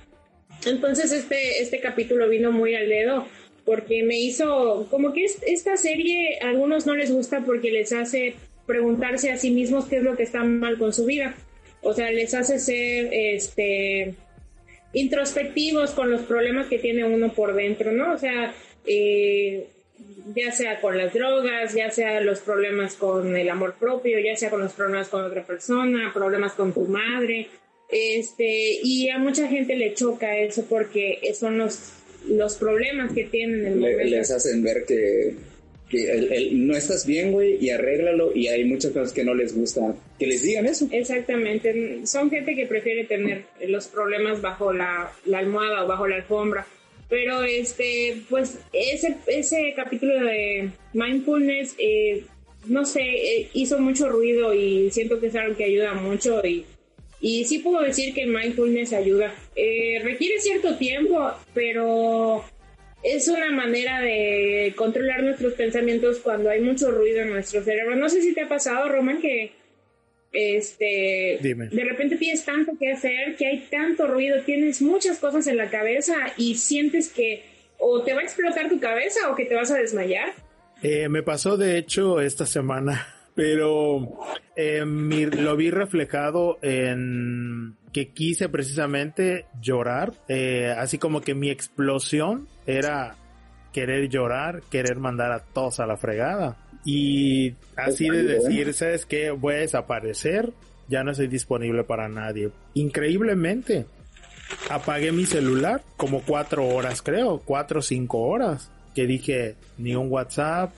[0.65, 3.27] Entonces este, este capítulo vino muy al dedo
[3.65, 8.37] porque me hizo como que esta serie a algunos no les gusta porque les hace
[8.65, 11.35] preguntarse a sí mismos qué es lo que está mal con su vida.
[11.83, 14.15] O sea, les hace ser este
[14.93, 18.15] introspectivos con los problemas que tiene uno por dentro, ¿no?
[18.15, 18.55] O sea,
[18.87, 19.69] eh,
[20.35, 24.51] ya sea con las drogas, ya sea los problemas con el amor propio, ya sea
[24.51, 27.49] con los problemas con otra persona, problemas con tu madre,
[27.91, 31.93] este, y a mucha gente le choca eso porque son los,
[32.29, 35.35] los problemas que tienen el Le- les hacen ver que,
[35.89, 39.35] que el- el- no estás bien, güey, y arréglalo, y hay muchas cosas que no
[39.35, 40.89] les gusta que les digan eso.
[40.91, 46.17] Exactamente, son gente que prefiere tener los problemas bajo la, la almohada o bajo la
[46.17, 46.67] alfombra.
[47.09, 52.25] Pero este, pues ese, ese capítulo de mindfulness, eh,
[52.67, 56.67] no sé, eh, hizo mucho ruido y siento que es algo que ayuda mucho y,
[57.21, 59.35] y sí puedo decir que mindfulness ayuda.
[59.55, 62.45] Eh, requiere cierto tiempo, pero
[63.03, 67.97] es una manera de controlar nuestros pensamientos cuando hay mucho ruido en nuestro cerebro.
[67.97, 69.53] No sé si te ha pasado, Roman, que
[70.33, 71.69] este Dime.
[71.69, 75.71] de repente tienes tanto que hacer, que hay tanto ruido, tienes muchas cosas en la
[75.71, 77.43] cabeza y sientes que
[77.79, 80.33] o te va a explotar tu cabeza o que te vas a desmayar.
[80.83, 84.19] Eh, me pasó de hecho esta semana, pero
[84.57, 91.51] eh, mi- lo vi reflejado en que quise precisamente llorar, eh, así como que mi
[91.51, 93.15] explosión era
[93.73, 96.57] querer llorar, querer mandar a todos a la fregada.
[96.85, 99.31] Y así de decir, ¿sabes qué?
[99.31, 100.53] Voy a desaparecer,
[100.89, 102.51] ya no estoy disponible para nadie.
[102.75, 103.87] Increíblemente,
[104.71, 108.71] apagué mi celular como cuatro horas, creo, cuatro o cinco horas.
[108.95, 110.73] Que dije, ni un WhatsApp,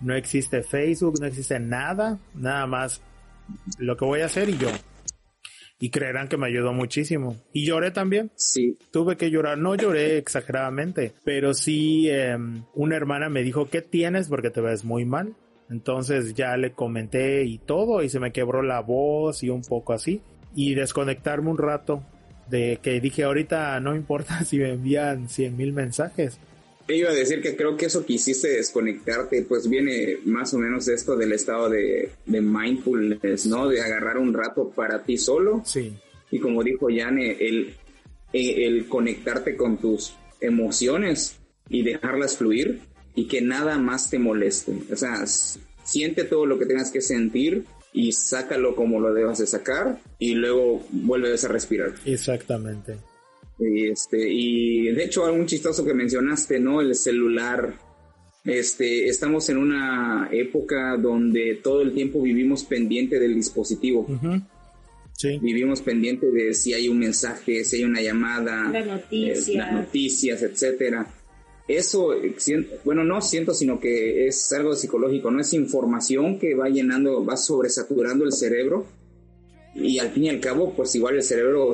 [0.00, 3.00] no existe Facebook, no existe nada, nada más
[3.78, 4.68] lo que voy a hacer y yo.
[5.78, 7.36] Y creerán que me ayudó muchísimo.
[7.52, 8.30] Y lloré también.
[8.36, 13.82] Sí, Tuve que llorar, no lloré exageradamente, pero sí em, una hermana me dijo, ¿qué
[13.82, 14.28] tienes?
[14.28, 15.34] Porque te ves muy mal.
[15.70, 19.92] Entonces ya le comenté y todo y se me quebró la voz y un poco
[19.92, 20.20] así.
[20.54, 22.04] Y desconectarme un rato
[22.48, 26.38] de que dije ahorita no importa si me envían 100 mil mensajes.
[26.86, 30.58] Te iba a decir que creo que eso que hiciste desconectarte, pues viene más o
[30.58, 33.68] menos de esto del estado de, de mindfulness, ¿no?
[33.68, 35.62] De agarrar un rato para ti solo.
[35.64, 35.92] Sí,
[36.30, 37.74] Y como dijo Yane, el,
[38.32, 41.36] eh, el conectarte con tus emociones
[41.68, 42.80] y dejarlas fluir
[43.14, 44.72] y que nada más te moleste.
[44.92, 45.24] O sea,
[45.84, 50.34] siente todo lo que tengas que sentir y sácalo como lo debas de sacar y
[50.34, 51.94] luego vuelves a respirar.
[52.04, 52.96] exactamente.
[53.58, 56.80] Y, este, y de hecho, algo chistoso que mencionaste, ¿no?
[56.80, 57.74] El celular.
[58.44, 64.06] Este, estamos en una época donde todo el tiempo vivimos pendiente del dispositivo.
[65.16, 69.48] Sí, Vivimos pendiente de si hay un mensaje, si hay una llamada, Las noticias.
[69.48, 71.06] eh, las noticias, etcétera.
[71.68, 72.34] Eso, eh,
[72.84, 77.36] bueno, no siento, sino que es algo psicológico, no es información que va llenando, va
[77.38, 78.86] sobresaturando el cerebro
[79.74, 81.72] y al fin y al cabo, pues igual el cerebro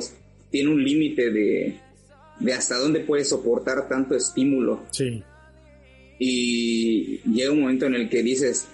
[0.51, 1.79] tiene un límite de,
[2.39, 4.83] de hasta dónde puede soportar tanto estímulo.
[4.91, 5.23] Sí,
[6.23, 8.67] y llega un momento en el que dices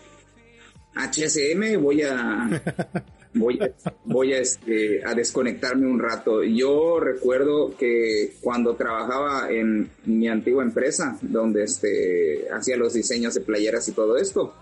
[0.94, 2.62] HSM voy a
[3.34, 9.90] voy a, voy a, este, a desconectarme un rato yo recuerdo que cuando trabajaba en
[10.04, 14.54] mi antigua empresa donde este hacía los diseños de playeras y todo esto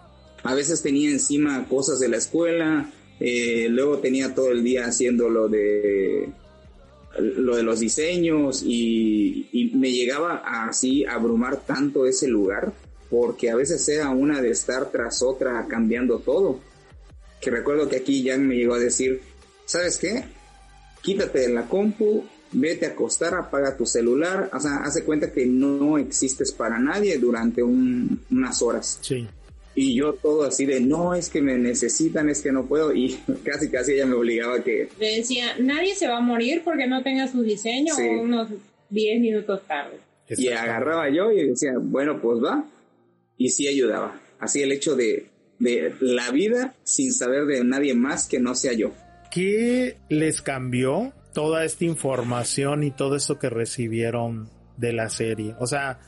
[0.43, 5.27] a veces tenía encima cosas de la escuela eh, luego tenía todo el día haciendo
[5.27, 6.29] lo de
[7.19, 12.73] lo de los diseños y, me llegaba a así abrumar tanto ese lugar
[13.09, 16.59] porque a veces era una de estar tras otra cambiando todo
[17.41, 19.21] que recuerdo que aquí Jan me llegó a decir
[19.65, 20.23] ¿sabes qué?
[21.01, 25.45] quítate de la compu vete a acostar, apaga tu celular o sea, hace cuenta que
[25.45, 29.27] no existes para nadie durante un- unas horas sí.
[29.75, 33.17] Y yo todo así de no, es que me necesitan, es que no puedo y
[33.43, 36.87] casi casi ella me obligaba a que Le decía, nadie se va a morir porque
[36.87, 38.03] no tenga su diseño Sí.
[38.03, 38.49] unos
[38.89, 39.97] 10 minutos tarde.
[40.29, 42.65] Y agarraba yo y decía, bueno, pues va.
[43.37, 44.19] Y sí ayudaba.
[44.39, 45.27] Así el hecho de,
[45.59, 48.91] de la vida sin saber de nadie más que no sea yo.
[49.31, 55.53] ¿Qué les cambió toda esta información y todo esto que recibieron de la serie?
[55.59, 55.99] O sea,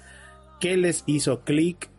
[0.59, 1.89] ¿qué les hizo clic?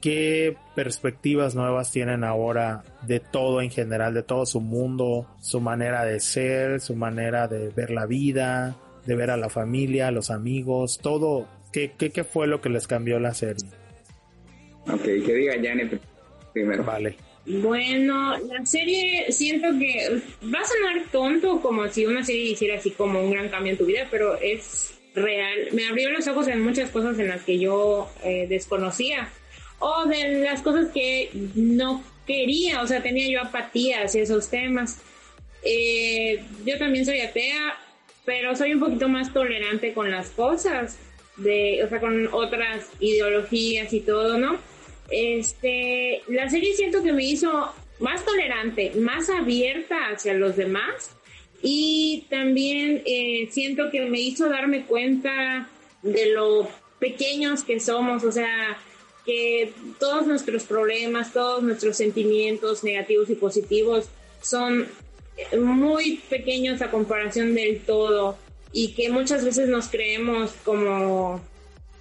[0.00, 6.06] ¿Qué perspectivas nuevas tienen ahora de todo en general, de todo su mundo, su manera
[6.06, 10.30] de ser, su manera de ver la vida, de ver a la familia, a los
[10.30, 11.46] amigos, todo?
[11.70, 13.68] ¿Qué, qué, qué fue lo que les cambió la serie?
[14.90, 16.00] Ok, que diga Janet
[16.54, 16.82] primero.
[16.82, 17.14] Vale.
[17.44, 22.90] Bueno, la serie siento que va a sonar tonto como si una serie hiciera así
[22.92, 25.68] como un gran cambio en tu vida, pero es real.
[25.72, 29.28] Me abrió los ojos en muchas cosas en las que yo eh, desconocía
[29.80, 35.00] o de las cosas que no quería, o sea, tenía yo apatía hacia esos temas.
[35.64, 37.76] Eh, yo también soy atea,
[38.24, 40.98] pero soy un poquito más tolerante con las cosas,
[41.36, 44.58] de, o sea, con otras ideologías y todo, ¿no?
[45.10, 51.16] Este, la serie siento que me hizo más tolerante, más abierta hacia los demás
[51.62, 55.68] y también eh, siento que me hizo darme cuenta
[56.02, 58.78] de lo pequeños que somos, o sea,
[59.30, 64.06] que todos nuestros problemas, todos nuestros sentimientos negativos y positivos
[64.42, 64.88] son
[65.56, 68.36] muy pequeños a comparación del todo
[68.72, 71.40] y que muchas veces nos creemos como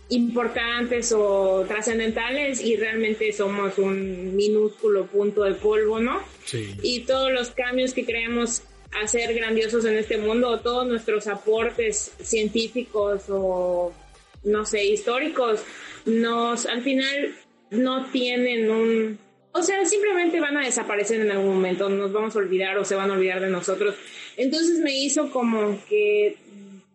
[0.09, 6.21] importantes o trascendentales y realmente somos un minúsculo punto de polvo, ¿no?
[6.45, 6.75] Sí.
[6.81, 8.63] Y todos los cambios que creemos
[9.03, 13.93] hacer grandiosos en este mundo, todos nuestros aportes científicos o
[14.43, 15.63] no sé, históricos,
[16.05, 17.35] nos al final
[17.71, 19.19] no tienen un
[19.51, 22.95] o sea, simplemente van a desaparecer en algún momento, nos vamos a olvidar o se
[22.95, 23.95] van a olvidar de nosotros.
[24.37, 26.37] Entonces me hizo como que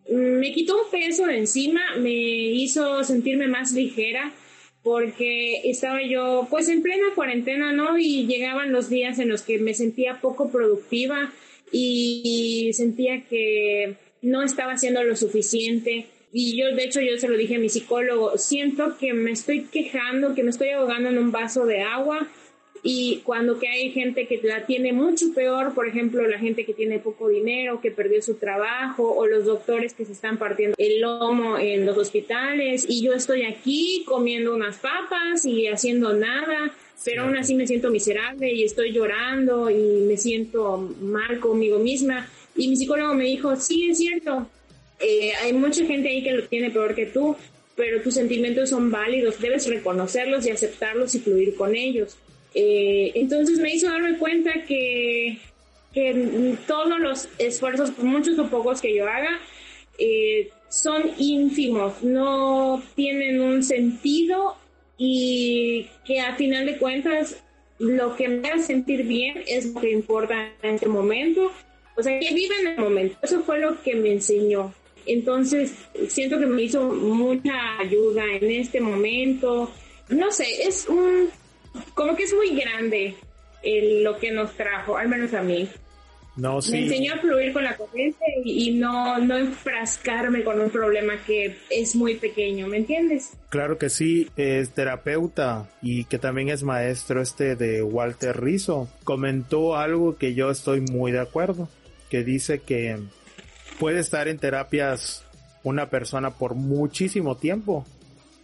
[0.08, 4.32] me quitó un peso de encima, me hizo sentirme más ligera
[4.82, 7.98] porque estaba yo pues en plena cuarentena, ¿no?
[7.98, 11.32] Y llegaban los días en los que me sentía poco productiva
[11.72, 16.06] y sentía que no estaba haciendo lo suficiente.
[16.36, 19.66] Y yo, de hecho, yo se lo dije a mi psicólogo, siento que me estoy
[19.66, 22.26] quejando, que me estoy ahogando en un vaso de agua
[22.82, 26.74] y cuando que hay gente que la tiene mucho peor, por ejemplo, la gente que
[26.74, 31.00] tiene poco dinero, que perdió su trabajo, o los doctores que se están partiendo el
[31.00, 37.22] lomo en los hospitales, y yo estoy aquí comiendo unas papas y haciendo nada, pero
[37.22, 42.28] aún así me siento miserable y estoy llorando y me siento mal conmigo misma.
[42.56, 44.48] Y mi psicólogo me dijo, sí, es cierto,
[45.04, 47.36] eh, hay mucha gente ahí que lo tiene peor que tú,
[47.76, 52.16] pero tus sentimientos son válidos, debes reconocerlos y aceptarlos y fluir con ellos.
[52.54, 55.38] Eh, entonces me hizo darme cuenta que,
[55.92, 59.40] que todos los esfuerzos, muchos o pocos que yo haga,
[59.98, 64.56] eh, son ínfimos, no tienen un sentido
[64.96, 67.42] y que a final de cuentas
[67.78, 71.52] lo que me haga sentir bien es lo que importa en este momento.
[71.96, 73.16] O sea, que viva en el momento.
[73.22, 74.72] Eso fue lo que me enseñó.
[75.06, 75.74] Entonces,
[76.08, 79.70] siento que me hizo mucha ayuda en este momento.
[80.08, 81.30] No sé, es un
[81.94, 83.14] como que es muy grande
[84.02, 85.68] lo que nos trajo, al menos a mí.
[86.36, 86.72] No, sí.
[86.72, 91.56] Me enseñó a fluir con la corriente y, no, no enfrascarme con un problema que
[91.70, 93.34] es muy pequeño, ¿me entiendes?
[93.50, 98.88] Claro que sí, es terapeuta y que también es maestro este de Walter Rizzo.
[99.04, 101.68] Comentó algo que yo estoy muy de acuerdo,
[102.10, 102.98] que dice que
[103.78, 105.24] puede estar en terapias
[105.62, 107.84] una persona por muchísimo tiempo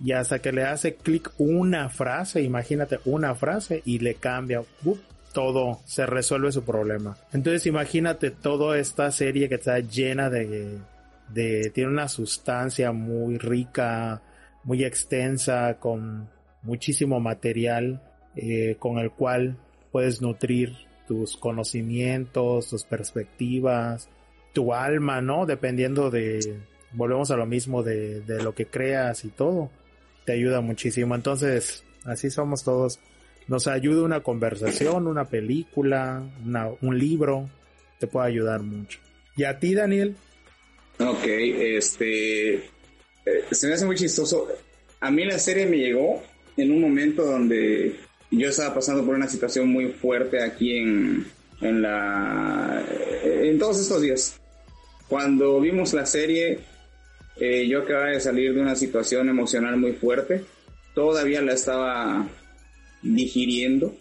[0.02, 4.62] y hasta que le hace clic una frase, imagínate una frase y le cambia,
[5.34, 7.16] todo, se resuelve su problema.
[7.32, 10.78] Entonces imagínate toda esta serie que está llena de,
[11.28, 14.22] de, tiene una sustancia muy rica,
[14.64, 16.28] muy extensa, con
[16.62, 18.02] muchísimo material
[18.36, 19.56] eh, con el cual
[19.92, 20.74] puedes nutrir
[21.06, 24.08] tus conocimientos, tus perspectivas,
[24.52, 25.46] tu alma, ¿no?
[25.46, 26.60] Dependiendo de,
[26.92, 29.70] volvemos a lo mismo de, de lo que creas y todo
[30.24, 31.14] te ayuda muchísimo.
[31.14, 32.98] Entonces, así somos todos.
[33.48, 36.22] Nos ayuda una conversación, una película,
[36.80, 37.48] un libro,
[37.98, 39.00] te puede ayudar mucho.
[39.36, 40.14] ¿Y a ti, Daniel?
[40.98, 42.62] Ok, este, eh,
[43.50, 44.48] se me hace muy chistoso.
[45.00, 46.22] A mí la serie me llegó
[46.56, 47.96] en un momento donde
[48.30, 51.26] yo estaba pasando por una situación muy fuerte aquí en,
[51.60, 52.84] en la,
[53.24, 54.39] en todos estos días.
[55.10, 56.60] Cuando vimos la serie,
[57.36, 60.44] eh, yo acababa de salir de una situación emocional muy fuerte.
[60.94, 62.28] Todavía la estaba
[63.02, 63.92] digiriendo.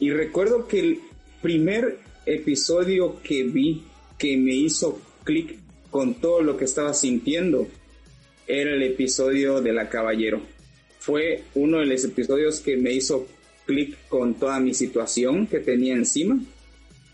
[0.00, 1.00] Y recuerdo que el
[1.42, 3.84] primer episodio que vi
[4.16, 5.58] que me hizo clic
[5.90, 7.68] con todo lo que estaba sintiendo
[8.46, 10.40] era el episodio de La Caballero.
[10.98, 13.26] Fue uno de los episodios que me hizo
[13.66, 16.40] clic con toda mi situación que tenía encima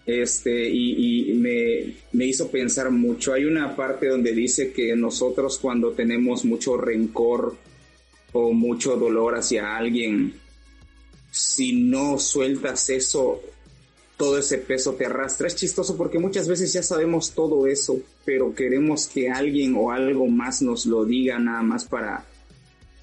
[0.06, 3.32] este, y, me, me, hizo pensar mucho.
[3.32, 7.56] Hay una parte donde dice que nosotros cuando tenemos mucho rencor
[8.32, 10.34] o mucho dolor hacia alguien,
[11.30, 13.40] si no sueltas eso,
[14.16, 15.46] todo ese peso te arrastra.
[15.46, 20.26] Es chistoso porque muchas veces ya sabemos todo eso, pero queremos que alguien o algo
[20.26, 22.26] más nos lo diga nada más para,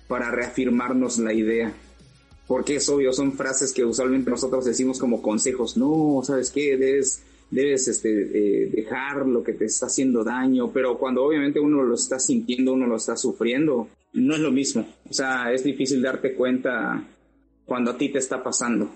[0.08, 1.74] para reafirmarnos la idea
[2.52, 6.76] porque es obvio, son frases que usualmente nosotros decimos como consejos, no, ¿sabes qué?
[6.76, 11.82] Debes, debes este, eh, dejar lo que te está haciendo daño, pero cuando obviamente uno
[11.82, 14.86] lo está sintiendo, uno lo está sufriendo, no es lo mismo.
[15.10, 17.08] O sea, es difícil darte cuenta
[17.64, 18.94] cuando a ti te está pasando.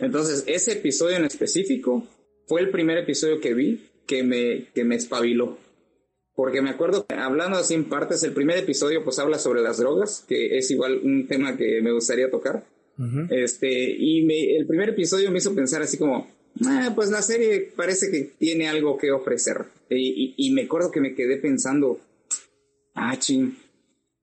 [0.00, 2.08] Entonces, ese episodio en específico
[2.48, 5.58] fue el primer episodio que vi que me, que me espabiló.
[6.34, 10.24] Porque me acuerdo, hablando así en partes, el primer episodio pues habla sobre las drogas,
[10.26, 12.64] que es igual un tema que me gustaría tocar.
[13.30, 16.28] Este, y el primer episodio me hizo pensar así como,
[16.64, 19.64] ah, pues la serie parece que tiene algo que ofrecer.
[19.90, 22.00] Y, y, me acuerdo que me quedé pensando,
[22.94, 23.54] ah, ching,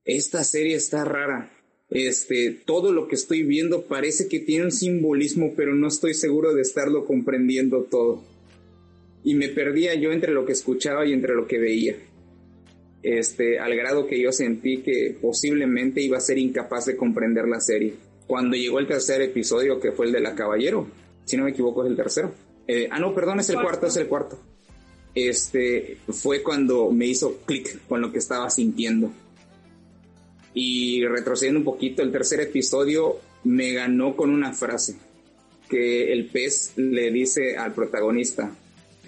[0.06, 1.52] esta serie está rara.
[1.90, 6.54] Este, todo lo que estoy viendo parece que tiene un simbolismo, pero no estoy seguro
[6.54, 8.24] de estarlo comprendiendo todo.
[9.24, 11.96] Y me perdía yo entre lo que escuchaba y entre lo que veía.
[13.04, 17.60] Este, al grado que yo sentí que posiblemente iba a ser incapaz de comprender la
[17.60, 17.94] serie.
[18.28, 20.88] Cuando llegó el tercer episodio, que fue el de la Caballero,
[21.26, 22.32] si no me equivoco es el tercero.
[22.68, 24.40] Eh, ah, no, perdón, es el cuarto, es el cuarto.
[25.14, 29.12] Este, fue cuando me hizo clic con lo que estaba sintiendo
[30.54, 34.96] y retrocediendo un poquito, el tercer episodio me ganó con una frase
[35.70, 38.56] que el pez le dice al protagonista,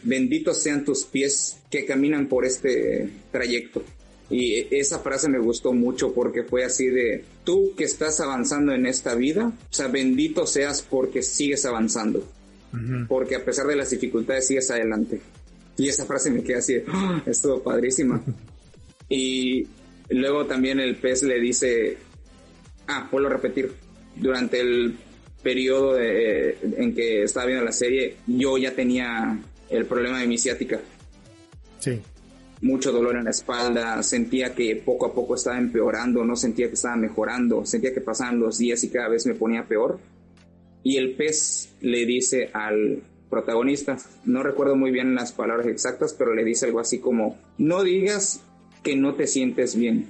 [0.03, 3.83] benditos sean tus pies que caminan por este trayecto.
[4.29, 8.85] Y esa frase me gustó mucho porque fue así de, tú que estás avanzando en
[8.85, 12.23] esta vida, o sea, bendito seas porque sigues avanzando.
[13.07, 15.21] Porque a pesar de las dificultades sigues adelante.
[15.77, 17.23] Y esa frase me queda así, ¡Ah!
[17.25, 18.21] estuvo padrísima.
[19.09, 19.65] y
[20.09, 21.97] Luego también el pez le dice,
[22.87, 23.71] ah, vuelvo a repetir,
[24.15, 24.95] durante el
[25.41, 30.79] periodo en que estaba viendo la serie, yo ya tenía el problema de mi ciática.
[31.79, 31.99] Sí.
[32.61, 36.75] Mucho dolor en la espalda, sentía que poco a poco estaba empeorando, no sentía que
[36.75, 39.99] estaba mejorando, sentía que pasaban los días y cada vez me ponía peor.
[40.83, 46.33] Y el pez le dice al protagonista, no recuerdo muy bien las palabras exactas, pero
[46.33, 48.41] le dice algo así como, no digas
[48.83, 50.07] que no te sientes bien.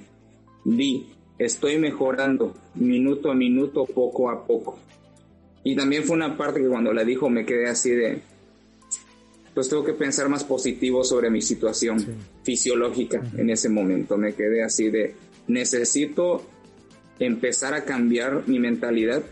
[0.64, 4.78] Di, estoy mejorando minuto a minuto, poco a poco.
[5.64, 8.20] Y también fue una parte que cuando la dijo me quedé así de,
[9.56, 11.96] pues tengo que pensar más positivo sobre mi situación
[12.42, 14.18] fisiológica en ese momento.
[14.18, 15.14] Me quedé así de,
[15.48, 16.44] necesito
[17.18, 19.22] empezar a cambiar mi mentalidad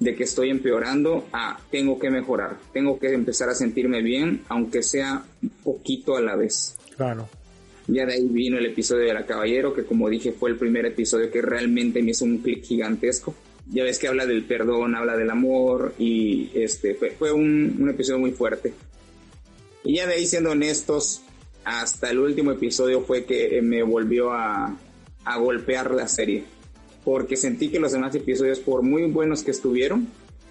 [0.00, 4.82] de que estoy empeorando a tengo que mejorar, tengo que empezar a sentirme bien, aunque
[4.82, 5.22] sea
[5.62, 6.76] poquito a la vez.
[6.96, 7.28] Claro.
[7.86, 10.84] Ya de ahí vino el episodio de la Caballero, que como dije fue el primer
[10.84, 13.36] episodio que realmente me hizo un clic gigantesco.
[13.70, 18.18] Ya ves que habla del perdón, habla del amor y este fue, un, un, episodio
[18.18, 18.74] muy fuerte.
[19.84, 21.22] Y ya de ahí siendo honestos,
[21.64, 24.76] hasta el último episodio fue que me volvió a,
[25.24, 26.44] a golpear la serie.
[27.04, 30.08] Porque sentí que los demás episodios, por muy buenos que estuvieron,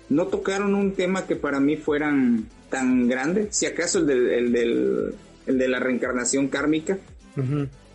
[0.09, 3.47] no tocaron un tema que para mí fueran tan grande.
[3.51, 5.15] Si acaso el, del, el, del,
[5.47, 6.99] el de la reencarnación kármica,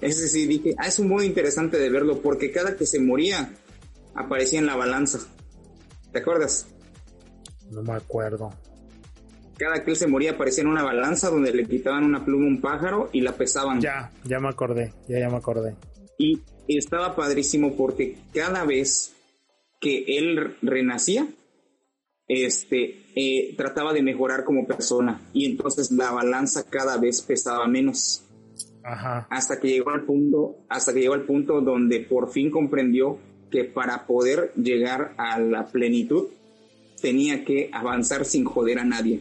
[0.01, 3.53] ese sí dije, ah, es un modo interesante de verlo porque cada que se moría
[4.15, 5.21] aparecía en la balanza.
[6.13, 6.67] ¿Te acuerdas?
[7.71, 8.53] No me acuerdo.
[9.59, 12.49] Cada que él se moría aparecía en una balanza donde le quitaban una pluma a
[12.49, 13.81] un pájaro y la pesaban.
[13.81, 15.75] Ya, ya me acordé, ya, ya me acordé.
[16.17, 19.15] Y estaba padrísimo porque cada vez
[19.81, 21.27] que él renacía,
[22.29, 28.25] este, eh, trataba de mejorar como persona y entonces la balanza cada vez pesaba menos.
[29.29, 33.19] Hasta que llegó al punto, hasta que llegó al punto donde por fin comprendió
[33.51, 36.29] que para poder llegar a la plenitud
[37.01, 39.21] tenía que avanzar sin joder a nadie.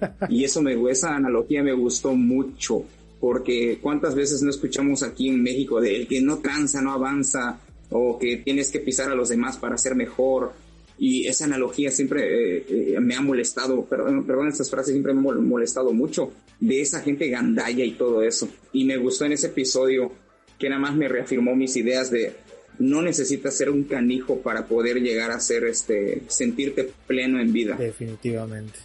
[0.28, 2.84] Y eso me, esa analogía me gustó mucho,
[3.20, 7.60] porque cuántas veces no escuchamos aquí en México de el que no tranza, no avanza,
[7.90, 10.52] o que tienes que pisar a los demás para ser mejor,
[10.98, 15.28] y esa analogía siempre eh, eh, me ha molestado, perdón, perdón, estas frases siempre me
[15.30, 18.48] han molestado mucho, de esa gente gandalla y todo eso.
[18.72, 20.10] Y me gustó en ese episodio
[20.58, 22.34] que nada más me reafirmó mis ideas de
[22.80, 27.76] no necesitas ser un canijo para poder llegar a ser este sentirte pleno en vida.
[27.76, 28.78] Definitivamente.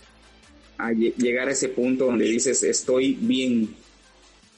[0.77, 3.75] A llegar a ese punto donde dices estoy bien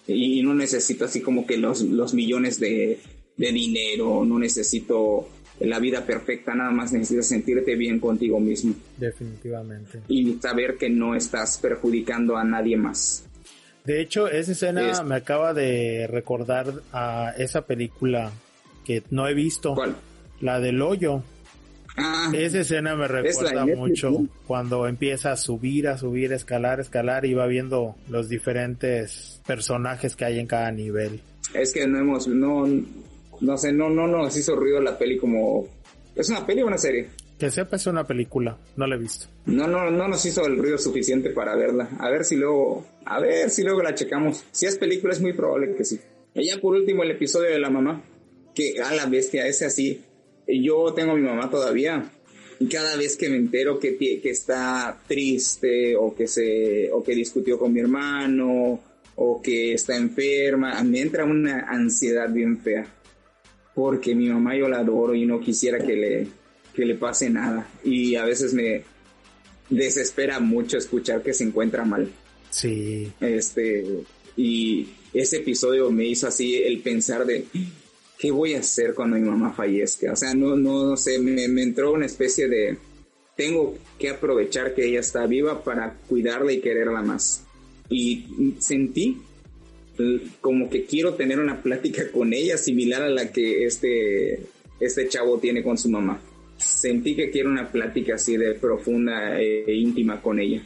[0.08, 3.00] y no necesito así como que los, los millones de,
[3.38, 5.28] de dinero, no necesito
[5.60, 8.76] la vida perfecta, nada más necesitas sentirte bien contigo mismo.
[8.98, 10.02] Definitivamente.
[10.08, 13.26] Y saber que no estás perjudicando a nadie más.
[13.86, 18.32] De hecho, esa escena me acaba de recordar a esa película
[18.84, 19.76] que no he visto.
[19.76, 19.96] ¿Cuál?
[20.42, 21.24] La del hoyo.
[21.98, 27.34] Ah, esa escena me recuerda mucho cuando empieza a subir, a subir, escalar, escalar y
[27.34, 31.22] va viendo los diferentes personajes que hay en cada nivel.
[31.54, 32.66] Es que no hemos, no,
[33.40, 35.68] no sé, no, no nos hizo ruido la peli como...
[36.16, 37.08] ¿Es una peli o una serie?
[37.38, 39.28] Que sepa es una película, no la he visto.
[39.46, 41.90] No, no, no nos hizo el ruido suficiente para verla.
[42.00, 44.46] A ver si luego, a ver si luego la checamos.
[44.52, 46.00] Si es película es muy probable que sí.
[46.34, 48.02] Y ya por último el episodio de la mamá,
[48.54, 50.02] que a la bestia, ese así.
[50.48, 52.12] Yo tengo a mi mamá todavía
[52.60, 57.16] Y cada vez que me entero que, que está triste o que, se, o que
[57.16, 58.82] discutió con mi hermano
[59.16, 62.86] o que está enferma, me entra una ansiedad bien fea.
[63.74, 66.28] Porque mi mamá yo la adoro y no quisiera que le,
[66.74, 67.68] que le pase nada.
[67.84, 68.84] Y a veces me
[69.70, 72.10] desespera mucho escuchar que se encuentra mal.
[72.50, 73.12] Sí.
[73.20, 73.86] Este,
[74.38, 77.46] y ese episodio me hizo así el pensar de
[78.18, 80.14] qué voy a hacer cuando mi mamá fallezca.
[80.14, 82.78] O sea, no, no, no sé, me, me entró una especie de
[83.36, 87.46] tengo que aprovechar que ella está viva para cuidarla y quererla más.
[87.90, 89.22] Y sentí
[90.42, 94.42] como que quiero tener una plática con ella similar a la que este,
[94.80, 96.22] este chavo tiene con su mamá.
[96.58, 100.62] Sentí que quiero una plática así de profunda e íntima con ella.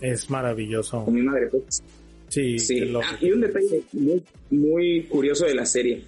[0.00, 1.04] Es maravilloso.
[1.04, 1.82] Con mi madre, pues.
[2.28, 2.92] Sí, sí.
[3.02, 6.02] Ah, y un detalle muy, muy curioso de la serie.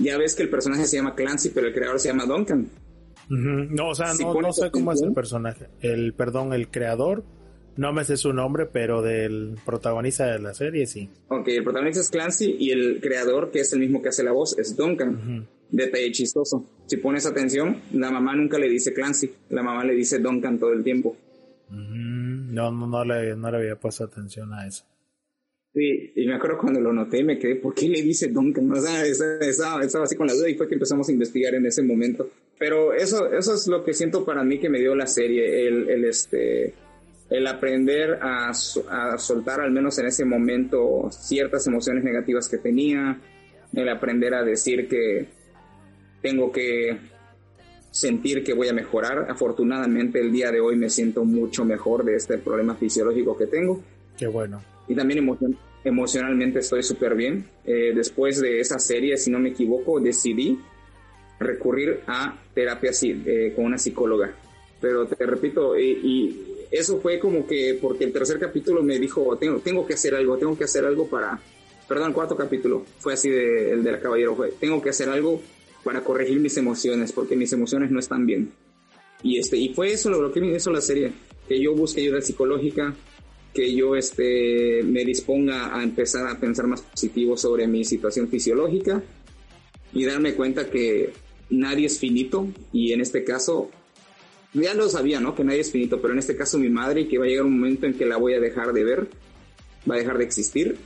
[0.00, 2.68] Ya ves que el personaje se llama Clancy, pero el creador se llama Duncan.
[3.28, 5.68] No, o sea, no, no sé cómo es el personaje.
[5.80, 7.22] El, perdón, el creador,
[7.76, 11.08] no me sé su nombre, pero del protagonista de la serie sí.
[11.28, 14.32] Ok, el protagonista es Clancy y el creador, que es el mismo que hace la
[14.32, 15.46] voz, es Duncan.
[15.70, 16.66] Detalle chistoso.
[16.86, 20.72] Si pones atención, la mamá nunca le dice Clancy, la mamá le dice Duncan todo
[20.72, 21.16] el tiempo.
[21.70, 24.84] No, no, no le, no le había puesto atención a eso.
[25.72, 28.72] Sí, y me acuerdo cuando lo noté, me quedé, ¿por qué le dice Duncan?
[28.72, 31.82] O sea, estaba, así con la duda y fue que empezamos a investigar en ese
[31.82, 32.28] momento.
[32.58, 35.88] Pero eso, eso es lo que siento para mí que me dio la serie, el,
[35.88, 36.74] el este,
[37.30, 43.20] el aprender a, a, soltar al menos en ese momento ciertas emociones negativas que tenía,
[43.72, 45.28] el aprender a decir que
[46.20, 46.98] tengo que
[47.92, 49.30] sentir que voy a mejorar.
[49.30, 53.80] Afortunadamente el día de hoy me siento mucho mejor de este problema fisiológico que tengo.
[54.18, 54.60] Qué bueno.
[54.90, 55.26] Y también
[55.84, 57.46] emocionalmente estoy súper bien.
[57.64, 60.58] Eh, después de esa serie, si no me equivoco, decidí
[61.38, 64.34] recurrir a terapia eh, con una psicóloga.
[64.80, 69.58] Pero te repito, y eso fue como que porque el tercer capítulo me dijo, tengo,
[69.58, 71.38] tengo que hacer algo, tengo que hacer algo para...
[71.88, 75.42] Perdón, cuarto capítulo fue así de, el del caballero, fue, tengo que hacer algo
[75.82, 78.52] para corregir mis emociones, porque mis emociones no están bien.
[79.24, 81.10] Y, este, y fue eso lo, que me hizo la serie,
[81.48, 82.94] que yo busque ayuda psicológica,
[83.54, 89.02] que yo este, me disponga a empezar a pensar más positivo sobre mi situación fisiológica
[89.92, 91.12] y darme cuenta que
[91.50, 93.70] nadie es finito y en este caso
[94.52, 95.34] ya lo sabía, ¿no?
[95.34, 97.44] Que nadie es finito, pero en este caso mi madre, y que va a llegar
[97.44, 99.08] un momento en que la voy a dejar de ver,
[99.88, 100.76] va a dejar de existir,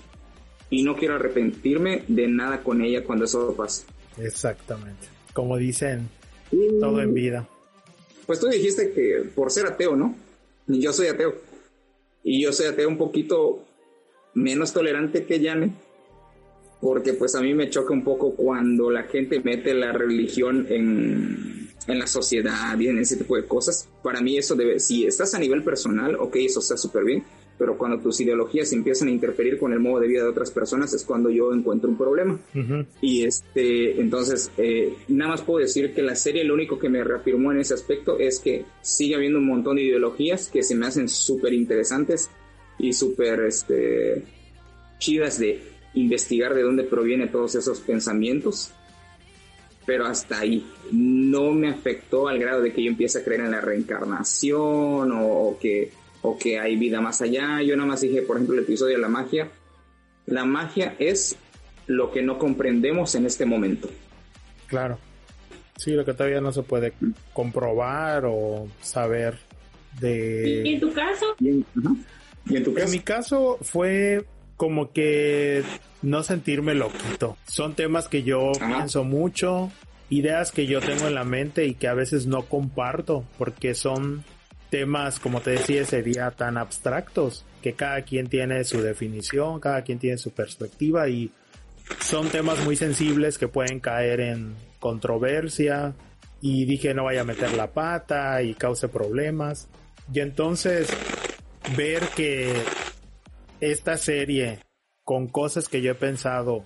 [0.70, 3.84] y no quiero arrepentirme de nada con ella cuando eso pase.
[4.18, 5.06] Exactamente.
[5.32, 6.08] Como dicen,
[6.80, 7.48] todo en vida.
[8.26, 10.14] Pues tú dijiste que por ser ateo, ¿no?
[10.66, 11.34] Yo soy ateo.
[12.24, 13.64] Y yo ateo un poquito
[14.34, 15.74] menos tolerante que Yane.
[16.80, 21.54] Porque pues a mí me choca un poco cuando la gente mete la religión en
[21.86, 23.88] en la sociedad y en ese tipo de cosas.
[24.02, 27.24] Para mí eso debe, si estás a nivel personal, ok, eso está súper bien,
[27.58, 30.92] pero cuando tus ideologías empiezan a interferir con el modo de vida de otras personas
[30.92, 32.38] es cuando yo encuentro un problema.
[33.00, 37.04] Y este, entonces, eh, nada más puedo decir que la serie lo único que me
[37.04, 40.86] reafirmó en ese aspecto es que sigue habiendo un montón de ideologías que se me
[40.86, 42.30] hacen súper interesantes
[42.78, 44.24] y súper este,
[44.98, 45.62] chidas de
[45.94, 48.72] investigar de dónde provienen todos esos pensamientos
[49.86, 50.66] pero hasta ahí.
[50.92, 55.56] No me afectó al grado de que yo empiece a creer en la reencarnación o,
[55.60, 55.92] que,
[56.24, 57.60] o que hay vida más allá.
[57.60, 59.50] Yo nada más dije, por ejemplo, el episodio de la magia.
[60.24, 61.36] La magia es
[61.86, 63.90] lo que no comprendemos en este momento.
[64.66, 64.98] Claro.
[65.76, 66.94] Sí, lo que todavía no se puede
[67.34, 69.38] comprobar o saber
[70.00, 70.62] de...
[70.64, 71.26] ¿Y en tu caso?
[71.38, 72.86] ¿Y en, tu caso?
[72.86, 74.24] En mi caso fue
[74.56, 75.62] como que
[76.00, 77.36] no sentirme loquito.
[77.46, 79.70] Son temas que yo pienso mucho,
[80.08, 84.24] ideas que yo tengo en la mente y que a veces no comparto porque son
[84.74, 89.82] temas, como te decía ese día, tan abstractos que cada quien tiene su definición, cada
[89.82, 91.30] quien tiene su perspectiva y
[92.00, 95.94] son temas muy sensibles que pueden caer en controversia
[96.40, 99.68] y dije no vaya a meter la pata y cause problemas.
[100.12, 100.88] Y entonces
[101.76, 102.52] ver que
[103.60, 104.58] esta serie
[105.04, 106.64] con cosas que yo he pensado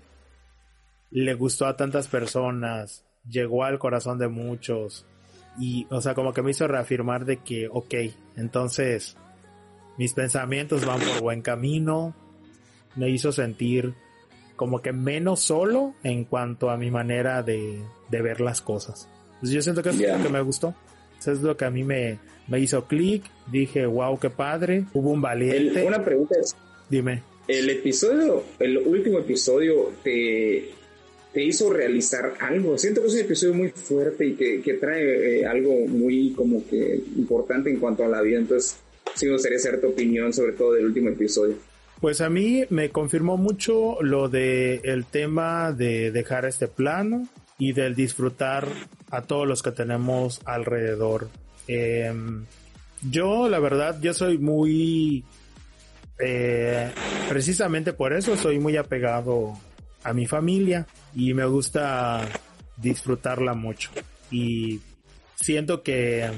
[1.11, 5.05] le gustó a tantas personas, llegó al corazón de muchos
[5.59, 7.95] y, o sea, como que me hizo reafirmar de que, ok,
[8.37, 9.17] entonces
[9.97, 12.15] mis pensamientos van por buen camino,
[12.97, 13.95] me hizo sentir
[14.57, 19.09] como que menos solo en cuanto a mi manera de, ver las cosas.
[19.41, 20.75] Pues yo siento que es lo que me gustó.
[21.19, 23.25] Eso es lo que a mí me, me hizo clic.
[23.51, 24.85] Dije, wow, qué padre.
[24.95, 25.85] Hubo un valiente.
[25.85, 26.57] una pregunta es,
[26.89, 27.23] Dime.
[27.47, 30.71] El episodio, el último episodio, te,
[31.33, 32.79] te hizo realizar algo.
[32.79, 36.67] Siento que es un episodio muy fuerte y que, que trae eh, algo muy como
[36.67, 38.39] que importante en cuanto a la vida.
[38.39, 38.79] Entonces,
[39.15, 41.57] sí me gustaría saber opinión sobre todo del último episodio.
[42.01, 47.73] Pues a mí me confirmó mucho lo de el tema de dejar este plano y
[47.73, 48.69] del disfrutar
[49.11, 51.29] a todos los que tenemos alrededor.
[51.67, 52.45] Em,
[53.11, 55.25] yo, la verdad, yo soy muy,
[56.21, 56.91] eh,
[57.29, 59.55] precisamente por eso soy muy apegado
[60.05, 62.29] a mi familia y me gusta
[62.77, 63.91] disfrutarla mucho.
[64.31, 64.81] Y
[65.37, 66.31] siento que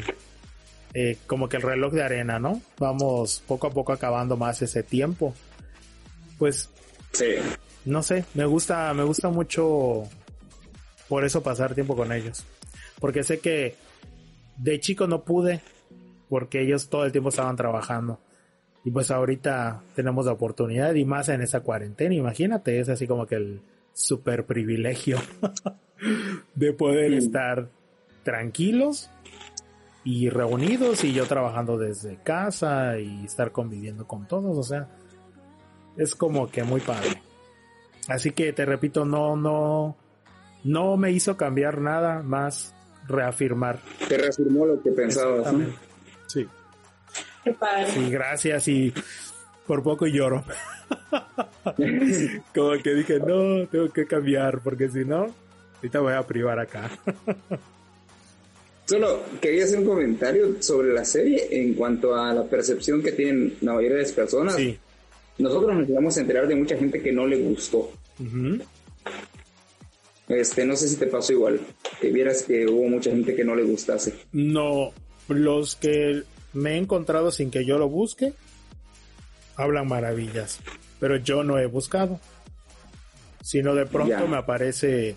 [0.94, 2.60] eh, como que el reloj de arena, ¿no?
[2.78, 5.34] Vamos poco a poco acabando más ese tiempo
[6.40, 6.70] pues
[7.12, 7.34] sí.
[7.84, 10.04] no sé, me gusta, me gusta mucho
[11.06, 12.44] por eso pasar tiempo con ellos.
[12.98, 13.76] Porque sé que
[14.56, 15.60] de chico no pude,
[16.30, 18.20] porque ellos todo el tiempo estaban trabajando.
[18.84, 23.26] Y pues ahorita tenemos la oportunidad y más en esa cuarentena, imagínate, es así como
[23.26, 23.60] que el
[23.92, 25.18] super privilegio
[26.54, 27.68] de poder estar
[28.22, 29.10] tranquilos
[30.04, 34.88] y reunidos y yo trabajando desde casa y estar conviviendo con todos, o sea,
[35.96, 37.22] es como que muy padre.
[38.08, 39.96] Así que te repito, no, no,
[40.64, 42.74] no me hizo cambiar nada más
[43.06, 43.80] reafirmar.
[44.08, 45.54] Te reafirmó lo que pensabas.
[46.26, 46.46] Sí.
[47.44, 47.86] Qué padre.
[47.92, 48.94] Sí, gracias y
[49.70, 50.42] por poco lloro.
[52.54, 55.26] como que dije, no, tengo que cambiar porque si no,
[55.76, 56.90] ahorita voy a privar acá.
[58.86, 63.58] Solo quería hacer un comentario sobre la serie en cuanto a la percepción que tienen
[63.60, 64.56] la mayoría de las personas.
[64.56, 64.76] Sí
[65.40, 67.90] nosotros nos llegamos a enterar de mucha gente que no le gustó.
[70.28, 71.60] Este, no sé si te pasó igual,
[72.00, 74.14] que vieras que hubo mucha gente que no le gustase.
[74.32, 74.92] No,
[75.28, 78.34] los que me he encontrado sin que yo lo busque,
[79.62, 80.60] hablan maravillas,
[80.98, 82.20] pero yo no he buscado.
[83.42, 85.16] Sino de pronto me aparece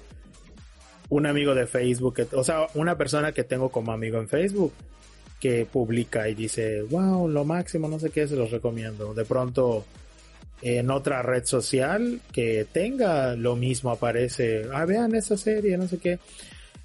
[1.10, 4.74] un amigo de Facebook, o sea, una persona que tengo como amigo en Facebook,
[5.40, 9.14] que publica y dice, wow, lo máximo, no sé qué, se los recomiendo.
[9.14, 9.86] De pronto
[10.62, 15.98] en otra red social que tenga lo mismo aparece, ah, vean esa serie, no sé
[15.98, 16.20] qué.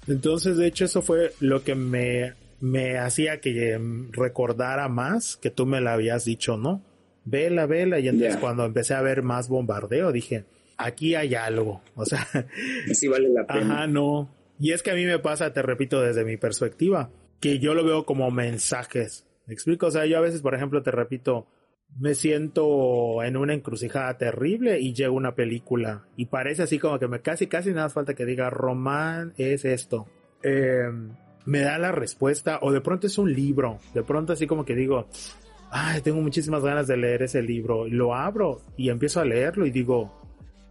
[0.07, 3.79] Entonces, de hecho, eso fue lo que me, me hacía que
[4.11, 6.81] recordara más que tú me la habías dicho, ¿no?
[7.29, 7.99] Vela, vela.
[7.99, 10.45] Y entonces cuando empecé a ver más bombardeo, dije,
[10.77, 11.81] aquí hay algo.
[11.95, 12.27] O sea,
[12.93, 13.75] sí vale la pena.
[13.75, 14.29] Ajá, no.
[14.59, 17.83] Y es que a mí me pasa, te repito, desde mi perspectiva, que yo lo
[17.85, 19.25] veo como mensajes.
[19.45, 19.87] ¿Me explico?
[19.87, 21.47] O sea, yo a veces, por ejemplo, te repito,
[21.97, 27.07] me siento en una encrucijada terrible y llega una película y parece así como que
[27.07, 30.07] me casi casi nada falta que diga Román es esto
[30.43, 31.15] em,
[31.45, 34.75] me da la respuesta o de pronto es un libro de pronto así como que
[34.75, 35.07] digo
[35.71, 37.87] ay tengo muchísimas ganas de leer ese libro.
[37.87, 40.17] Lo abro y empiezo a leerlo y digo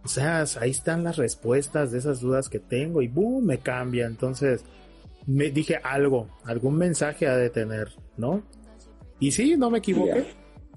[0.03, 4.05] o sea ahí están las respuestas de esas dudas que tengo y boom me cambia.
[4.05, 4.63] Entonces
[5.27, 8.43] me dije algo algún mensaje ha de tener no
[9.19, 10.25] y sí no me equivoqué.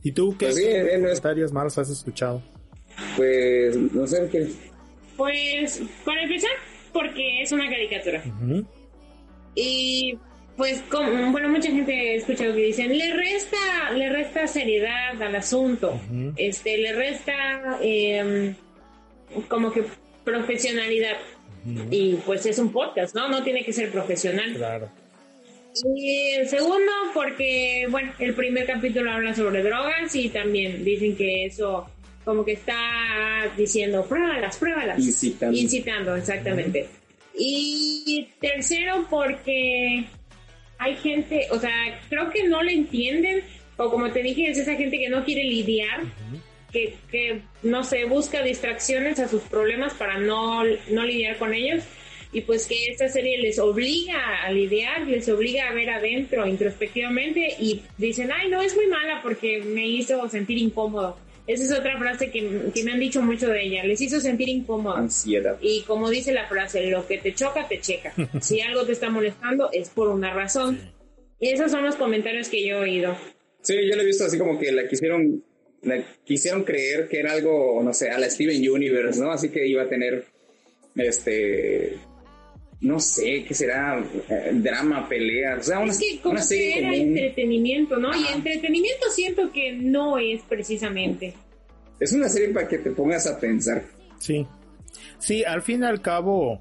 [0.03, 2.43] ¿Y tú qué pues malos has escuchado?
[3.17, 4.51] Pues no sé qué.
[5.17, 6.51] Pues para empezar,
[6.93, 8.25] porque es una caricatura.
[9.55, 10.19] Y
[10.57, 15.35] pues como, bueno, mucha gente ha escuchado que dicen, le resta, le resta seriedad al
[15.35, 15.99] asunto.
[16.37, 18.55] Este, le resta em,
[19.49, 19.85] como que
[20.25, 21.17] profesionalidad.
[21.91, 23.29] Y pues es un podcast, ¿no?
[23.29, 24.53] No tiene que ser profesional.
[24.55, 24.89] Claro.
[25.95, 31.47] Y el segundo, porque, bueno, el primer capítulo habla sobre drogas y también dicen que
[31.47, 31.89] eso
[32.25, 34.99] como que está diciendo, pruébalas, pruébalas.
[34.99, 35.57] Incitando.
[35.57, 36.89] Incitando, exactamente.
[37.35, 40.05] Y tercero, porque
[40.83, 43.43] hay gente, o sea, creo que no le entienden,
[43.77, 46.03] o como te dije, es esa gente que no quiere lidiar,
[46.73, 51.85] que, que, no sé, busca distracciones a sus problemas para no, no lidiar con ellos
[52.33, 57.57] y pues que esta serie les obliga a lidiar, les obliga a ver adentro introspectivamente
[57.61, 61.19] y dicen, ay, no, es muy mala porque me hizo sentir incómodo.
[61.47, 62.43] Esa es otra frase que,
[62.85, 64.97] me han dicho mucho de ella, les hizo sentir incómodo.
[64.97, 65.59] Ansiedad.
[65.61, 68.15] Y como dice la frase, lo que te choca, te checa.
[68.41, 70.79] si algo te está molestando es por una razón.
[71.41, 73.17] Y esos son los comentarios que yo he oído.
[73.63, 75.43] Sí, yo lo he visto así como que la quisieron,
[75.83, 79.33] la quisieron creer que era algo, no sé, a la Steven Universe, ¿no?
[79.33, 80.25] Así que iba a tener
[80.95, 81.99] este
[82.83, 84.05] no sé, ¿qué será?
[84.29, 88.11] Eh, drama, pelea, o sea, una, es que como que era entretenimiento, ¿no?
[88.15, 91.33] Y entretenimiento siento que no es precisamente.
[92.01, 93.85] Es una serie para que te pongas a pensar.
[94.19, 94.47] Sí.
[95.19, 96.61] Sí, al fin y al cabo,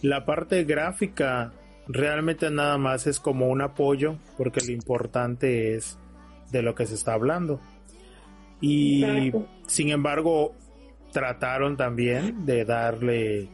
[0.00, 1.52] la parte gráfica
[1.88, 5.98] realmente nada más es como un apoyo, porque lo importante es
[6.52, 7.60] de lo que se está hablando.
[8.60, 9.32] Y
[9.66, 10.54] sin embargo,
[11.12, 13.48] trataron también de darle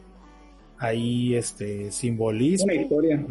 [0.77, 2.65] ahí este simbolismo.
[2.65, 3.25] Una historia.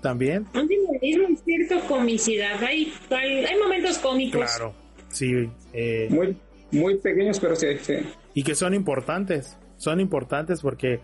[0.00, 0.46] También.
[0.54, 2.62] Un simbolismo y cierto comicidad.
[2.62, 4.40] Hay, hay, hay momentos cómicos.
[4.56, 4.74] Claro.
[5.08, 5.48] Sí.
[5.72, 6.36] eh, Muy,
[6.72, 7.94] muy pequeños, pero sí, sí.
[8.34, 9.56] y que son importantes.
[9.76, 11.00] Son importantes porque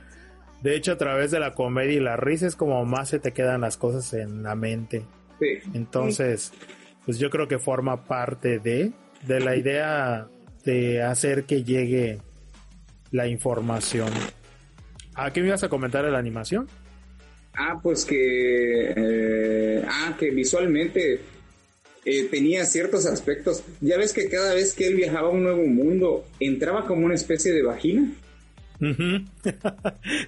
[0.62, 3.32] de hecho a través de la comedia y la risa es como más se te
[3.32, 5.04] quedan las cosas en la mente.
[5.38, 5.58] sí.
[5.74, 6.52] Entonces,
[7.04, 8.92] pues yo creo que forma parte de,
[9.26, 10.28] de la idea
[10.64, 12.18] de hacer que llegue
[13.10, 14.08] la información.
[15.14, 16.68] ¿A qué me ibas a comentar de la animación?
[17.54, 18.92] Ah, pues que.
[18.96, 21.20] eh, ah, que visualmente
[22.04, 23.62] eh, tenía ciertos aspectos.
[23.80, 27.14] Ya ves que cada vez que él viajaba a un nuevo mundo, entraba como una
[27.14, 28.12] especie de vagina.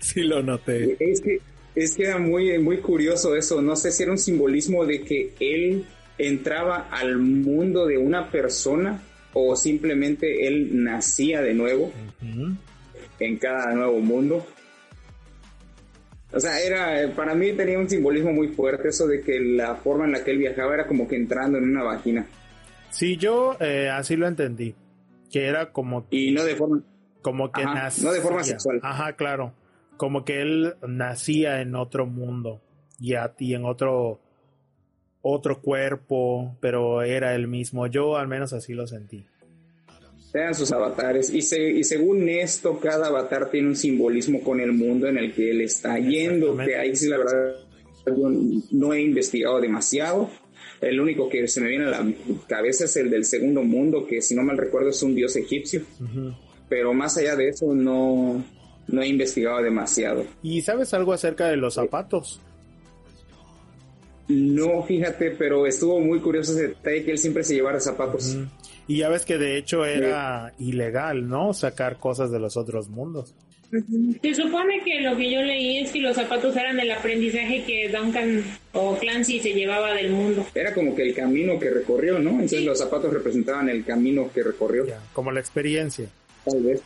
[0.01, 0.97] Sí lo noté.
[1.01, 1.41] Es que,
[1.74, 3.61] es que era muy, muy curioso eso.
[3.61, 5.85] No sé si era un simbolismo de que él
[6.18, 11.93] entraba al mundo de una persona o simplemente él nacía de nuevo
[13.18, 14.47] en cada nuevo mundo.
[16.35, 20.05] O sea, era, para mí tenía un simbolismo muy fuerte eso de que la forma
[20.05, 22.26] en la que él viajaba era como que entrando en una vagina.
[22.91, 24.74] Sí, yo eh, así lo entendí.
[25.30, 26.82] Que era como, Y no de forma...
[27.22, 28.05] como que Ajá, nacía.
[28.05, 28.80] no de forma sexual.
[28.82, 29.53] Ajá, claro.
[29.97, 32.61] Como que él nacía en otro mundo
[33.01, 34.20] y, a, y en otro
[35.26, 37.87] otro cuerpo, pero era el mismo.
[37.87, 39.26] Yo al menos así lo sentí.
[40.35, 41.32] Eran sus avatares.
[41.32, 45.32] Y, se, y según esto, cada avatar tiene un simbolismo con el mundo en el
[45.32, 46.57] que él está yendo.
[46.57, 47.55] Que ahí sí, la verdad,
[48.07, 48.30] yo
[48.72, 50.28] no he investigado demasiado.
[50.80, 52.12] El único que se me viene a la
[52.49, 55.82] cabeza es el del segundo mundo, que si no mal recuerdo es un dios egipcio.
[56.68, 58.45] Pero más allá de eso, no,
[58.89, 60.24] no he investigado demasiado.
[60.43, 62.41] ¿Y sabes algo acerca de los zapatos?
[64.28, 68.37] No, fíjate, pero estuvo muy curioso ese detalle que él siempre se llevara zapatos.
[68.87, 71.55] Y ya ves que de hecho era ilegal, ¿no?
[71.55, 73.35] Sacar cosas de los otros mundos.
[74.22, 77.89] Se supone que lo que yo leí es que los zapatos eran el aprendizaje que
[77.89, 80.47] Duncan o Clancy se llevaba del mundo.
[80.55, 82.30] Era como que el camino que recorrió, ¿no?
[82.30, 82.64] Entonces Sí.
[82.64, 86.07] los zapatos representaban el camino que recorrió, Ya, como la experiencia.
[86.45, 86.82] tal vez.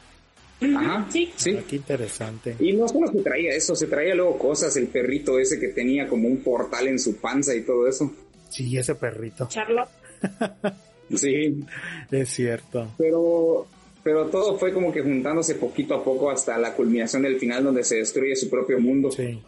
[0.76, 1.30] Ajá, Sí.
[1.36, 1.56] sí.
[1.58, 2.56] Ah, Qué interesante.
[2.58, 6.08] Y no solo se traía eso, se traía luego cosas, el perrito ese que tenía
[6.08, 8.10] como un portal en su panza y todo eso.
[8.48, 9.46] Sí, ese perrito.
[9.50, 9.88] Charlotte.
[11.16, 11.64] Sí,
[12.10, 12.88] Es cierto.
[12.98, 13.66] pero,
[14.02, 17.84] pero todo fue como que juntándose poquito a poco hasta la culminación del final donde
[17.84, 19.10] se destruye su propio mundo.
[19.10, 19.40] Sí.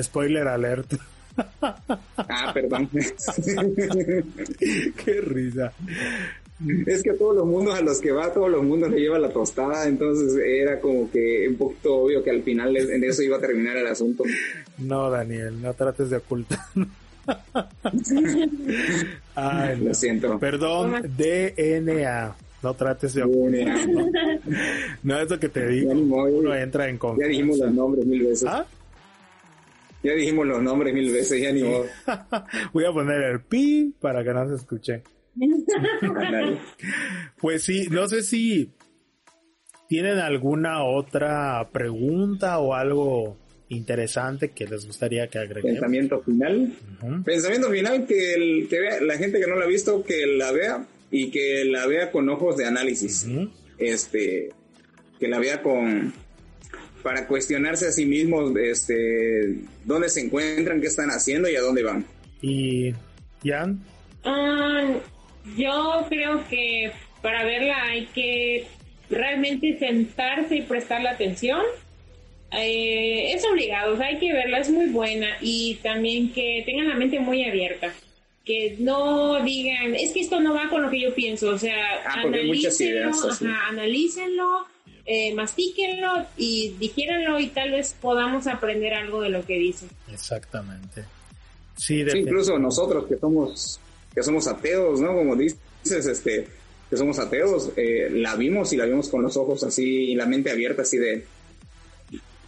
[0.00, 0.94] Spoiler alert.
[2.28, 2.90] Ah, perdón.
[5.04, 5.72] Qué risa.
[6.86, 9.00] es que a todos los mundos a los que va, a todos los mundos le
[9.00, 13.22] lleva la tostada, entonces era como que un poquito obvio que al final en eso
[13.22, 14.24] iba a terminar el asunto.
[14.78, 16.60] No, Daniel, no trates de ocultar.
[19.34, 19.84] Ay, no.
[19.88, 20.38] Lo siento.
[20.38, 22.36] Perdón, DNA.
[22.62, 23.64] No trates de ocultar.
[23.64, 24.38] Ya
[25.02, 25.90] No es lo que te digo.
[25.90, 27.64] Uno entra en ya dijimos confianza.
[27.66, 28.48] los nombres mil veces.
[28.48, 28.64] ¿Ah?
[30.02, 31.86] Ya dijimos los nombres mil veces, ya ni modo.
[32.72, 35.02] Voy a poner el pi para que no se escuche.
[37.40, 38.72] Pues sí, no sé si
[39.88, 43.36] tienen alguna otra pregunta o algo
[43.76, 45.80] interesante que les gustaría que agreguemos.
[45.80, 46.72] Pensamiento final.
[47.24, 50.52] Pensamiento final que, el, que vea, la gente que no la ha visto, que la
[50.52, 53.26] vea y que la vea con ojos de análisis.
[53.78, 54.50] Este,
[55.18, 56.12] que la vea con
[57.02, 61.82] para cuestionarse a sí mismos este dónde se encuentran, qué están haciendo y a dónde
[61.82, 62.04] van.
[62.40, 62.92] Y
[63.44, 63.82] Jan,
[64.24, 64.84] Ah,
[65.56, 68.66] yo creo que para verla hay que
[69.10, 71.62] realmente sentarse y prestarle atención.
[72.54, 76.88] Eh, es obligado, o sea, hay que verla, es muy buena y también que tengan
[76.88, 77.92] la mente muy abierta.
[78.44, 81.76] Que no digan, es que esto no va con lo que yo pienso, o sea,
[82.04, 84.66] Ah, analícenlo, ajá, analícenlo,
[85.06, 89.88] eh, mastíquenlo y digiéranlo y tal vez podamos aprender algo de lo que dicen.
[90.12, 91.04] exactamente.
[91.76, 93.80] Sí, incluso nosotros que somos
[94.14, 95.14] que somos ateos, ¿no?
[95.14, 95.58] Como dices,
[96.06, 96.46] este
[96.90, 100.26] que somos ateos, eh, la vimos y la vimos con los ojos así y la
[100.26, 101.24] mente abierta así de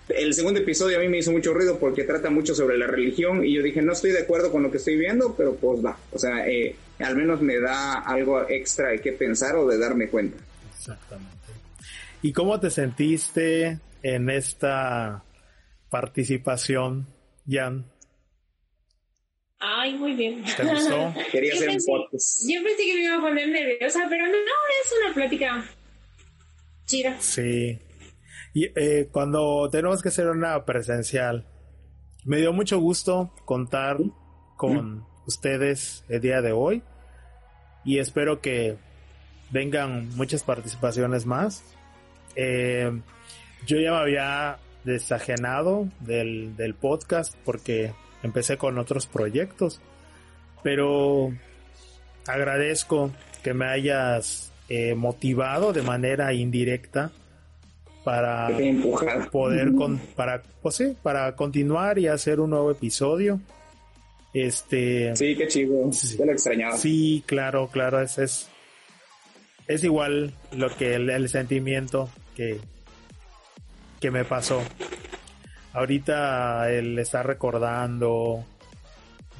[0.08, 3.44] el segundo episodio a mí me hizo mucho ruido porque trata mucho sobre la religión
[3.44, 5.98] y yo dije, no estoy de acuerdo con lo que estoy viendo, pero pues va.
[6.12, 10.08] O sea, eh, al menos me da algo extra de qué pensar o de darme
[10.08, 10.36] cuenta.
[10.76, 11.34] Exactamente.
[12.22, 15.24] ¿Y cómo te sentiste en esta
[15.90, 17.06] participación,
[17.48, 17.86] Jan?
[19.58, 20.44] Ay, muy bien.
[20.56, 21.14] ¿Te gustó?
[21.32, 22.42] Quería Yo hacer un podcast.
[22.46, 25.64] Yo pensé que me iba a poner nerviosa, pero no, es una plática
[26.86, 27.16] chida.
[27.20, 27.78] Sí.
[28.54, 31.46] Y eh, cuando tenemos que hacer una presencial,
[32.24, 33.98] me dio mucho gusto contar
[34.56, 36.82] con ustedes el día de hoy
[37.84, 38.76] y espero que
[39.50, 41.64] vengan muchas participaciones más.
[42.36, 42.92] Eh,
[43.66, 47.92] yo ya me había desajenado del, del podcast porque
[48.22, 49.80] empecé con otros proyectos.
[50.62, 51.32] Pero
[52.26, 53.10] agradezco
[53.42, 57.10] que me hayas eh, motivado de manera indirecta
[58.04, 58.50] para
[59.32, 63.40] poder con, para pues sí, para continuar y hacer un nuevo episodio.
[64.32, 65.90] Este Sí, qué chido.
[65.92, 66.76] Sí, lo extrañaba.
[66.76, 68.48] Sí, claro, claro, es es,
[69.66, 72.60] es igual lo que el, el sentimiento que
[74.00, 74.62] que me pasó.
[75.72, 78.44] Ahorita él está recordando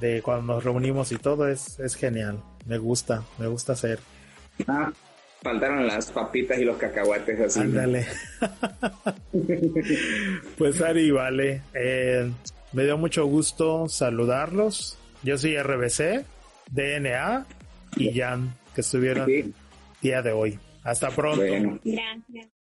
[0.00, 2.42] de cuando nos reunimos y todo es, es genial.
[2.66, 3.98] Me gusta, me gusta hacer.
[4.66, 4.92] Ah,
[5.44, 7.60] faltaron las papitas y los cacahuates así.
[7.60, 8.06] Ándale.
[10.58, 11.60] pues Ari, vale.
[11.74, 12.30] Eh,
[12.72, 14.98] me dio mucho gusto saludarlos.
[15.22, 16.24] Yo soy RBC,
[16.72, 17.46] DNA
[17.96, 19.54] y Jan, que estuvieron el
[20.00, 20.58] día de hoy.
[20.82, 21.44] Hasta pronto.
[21.84, 22.53] Gracias.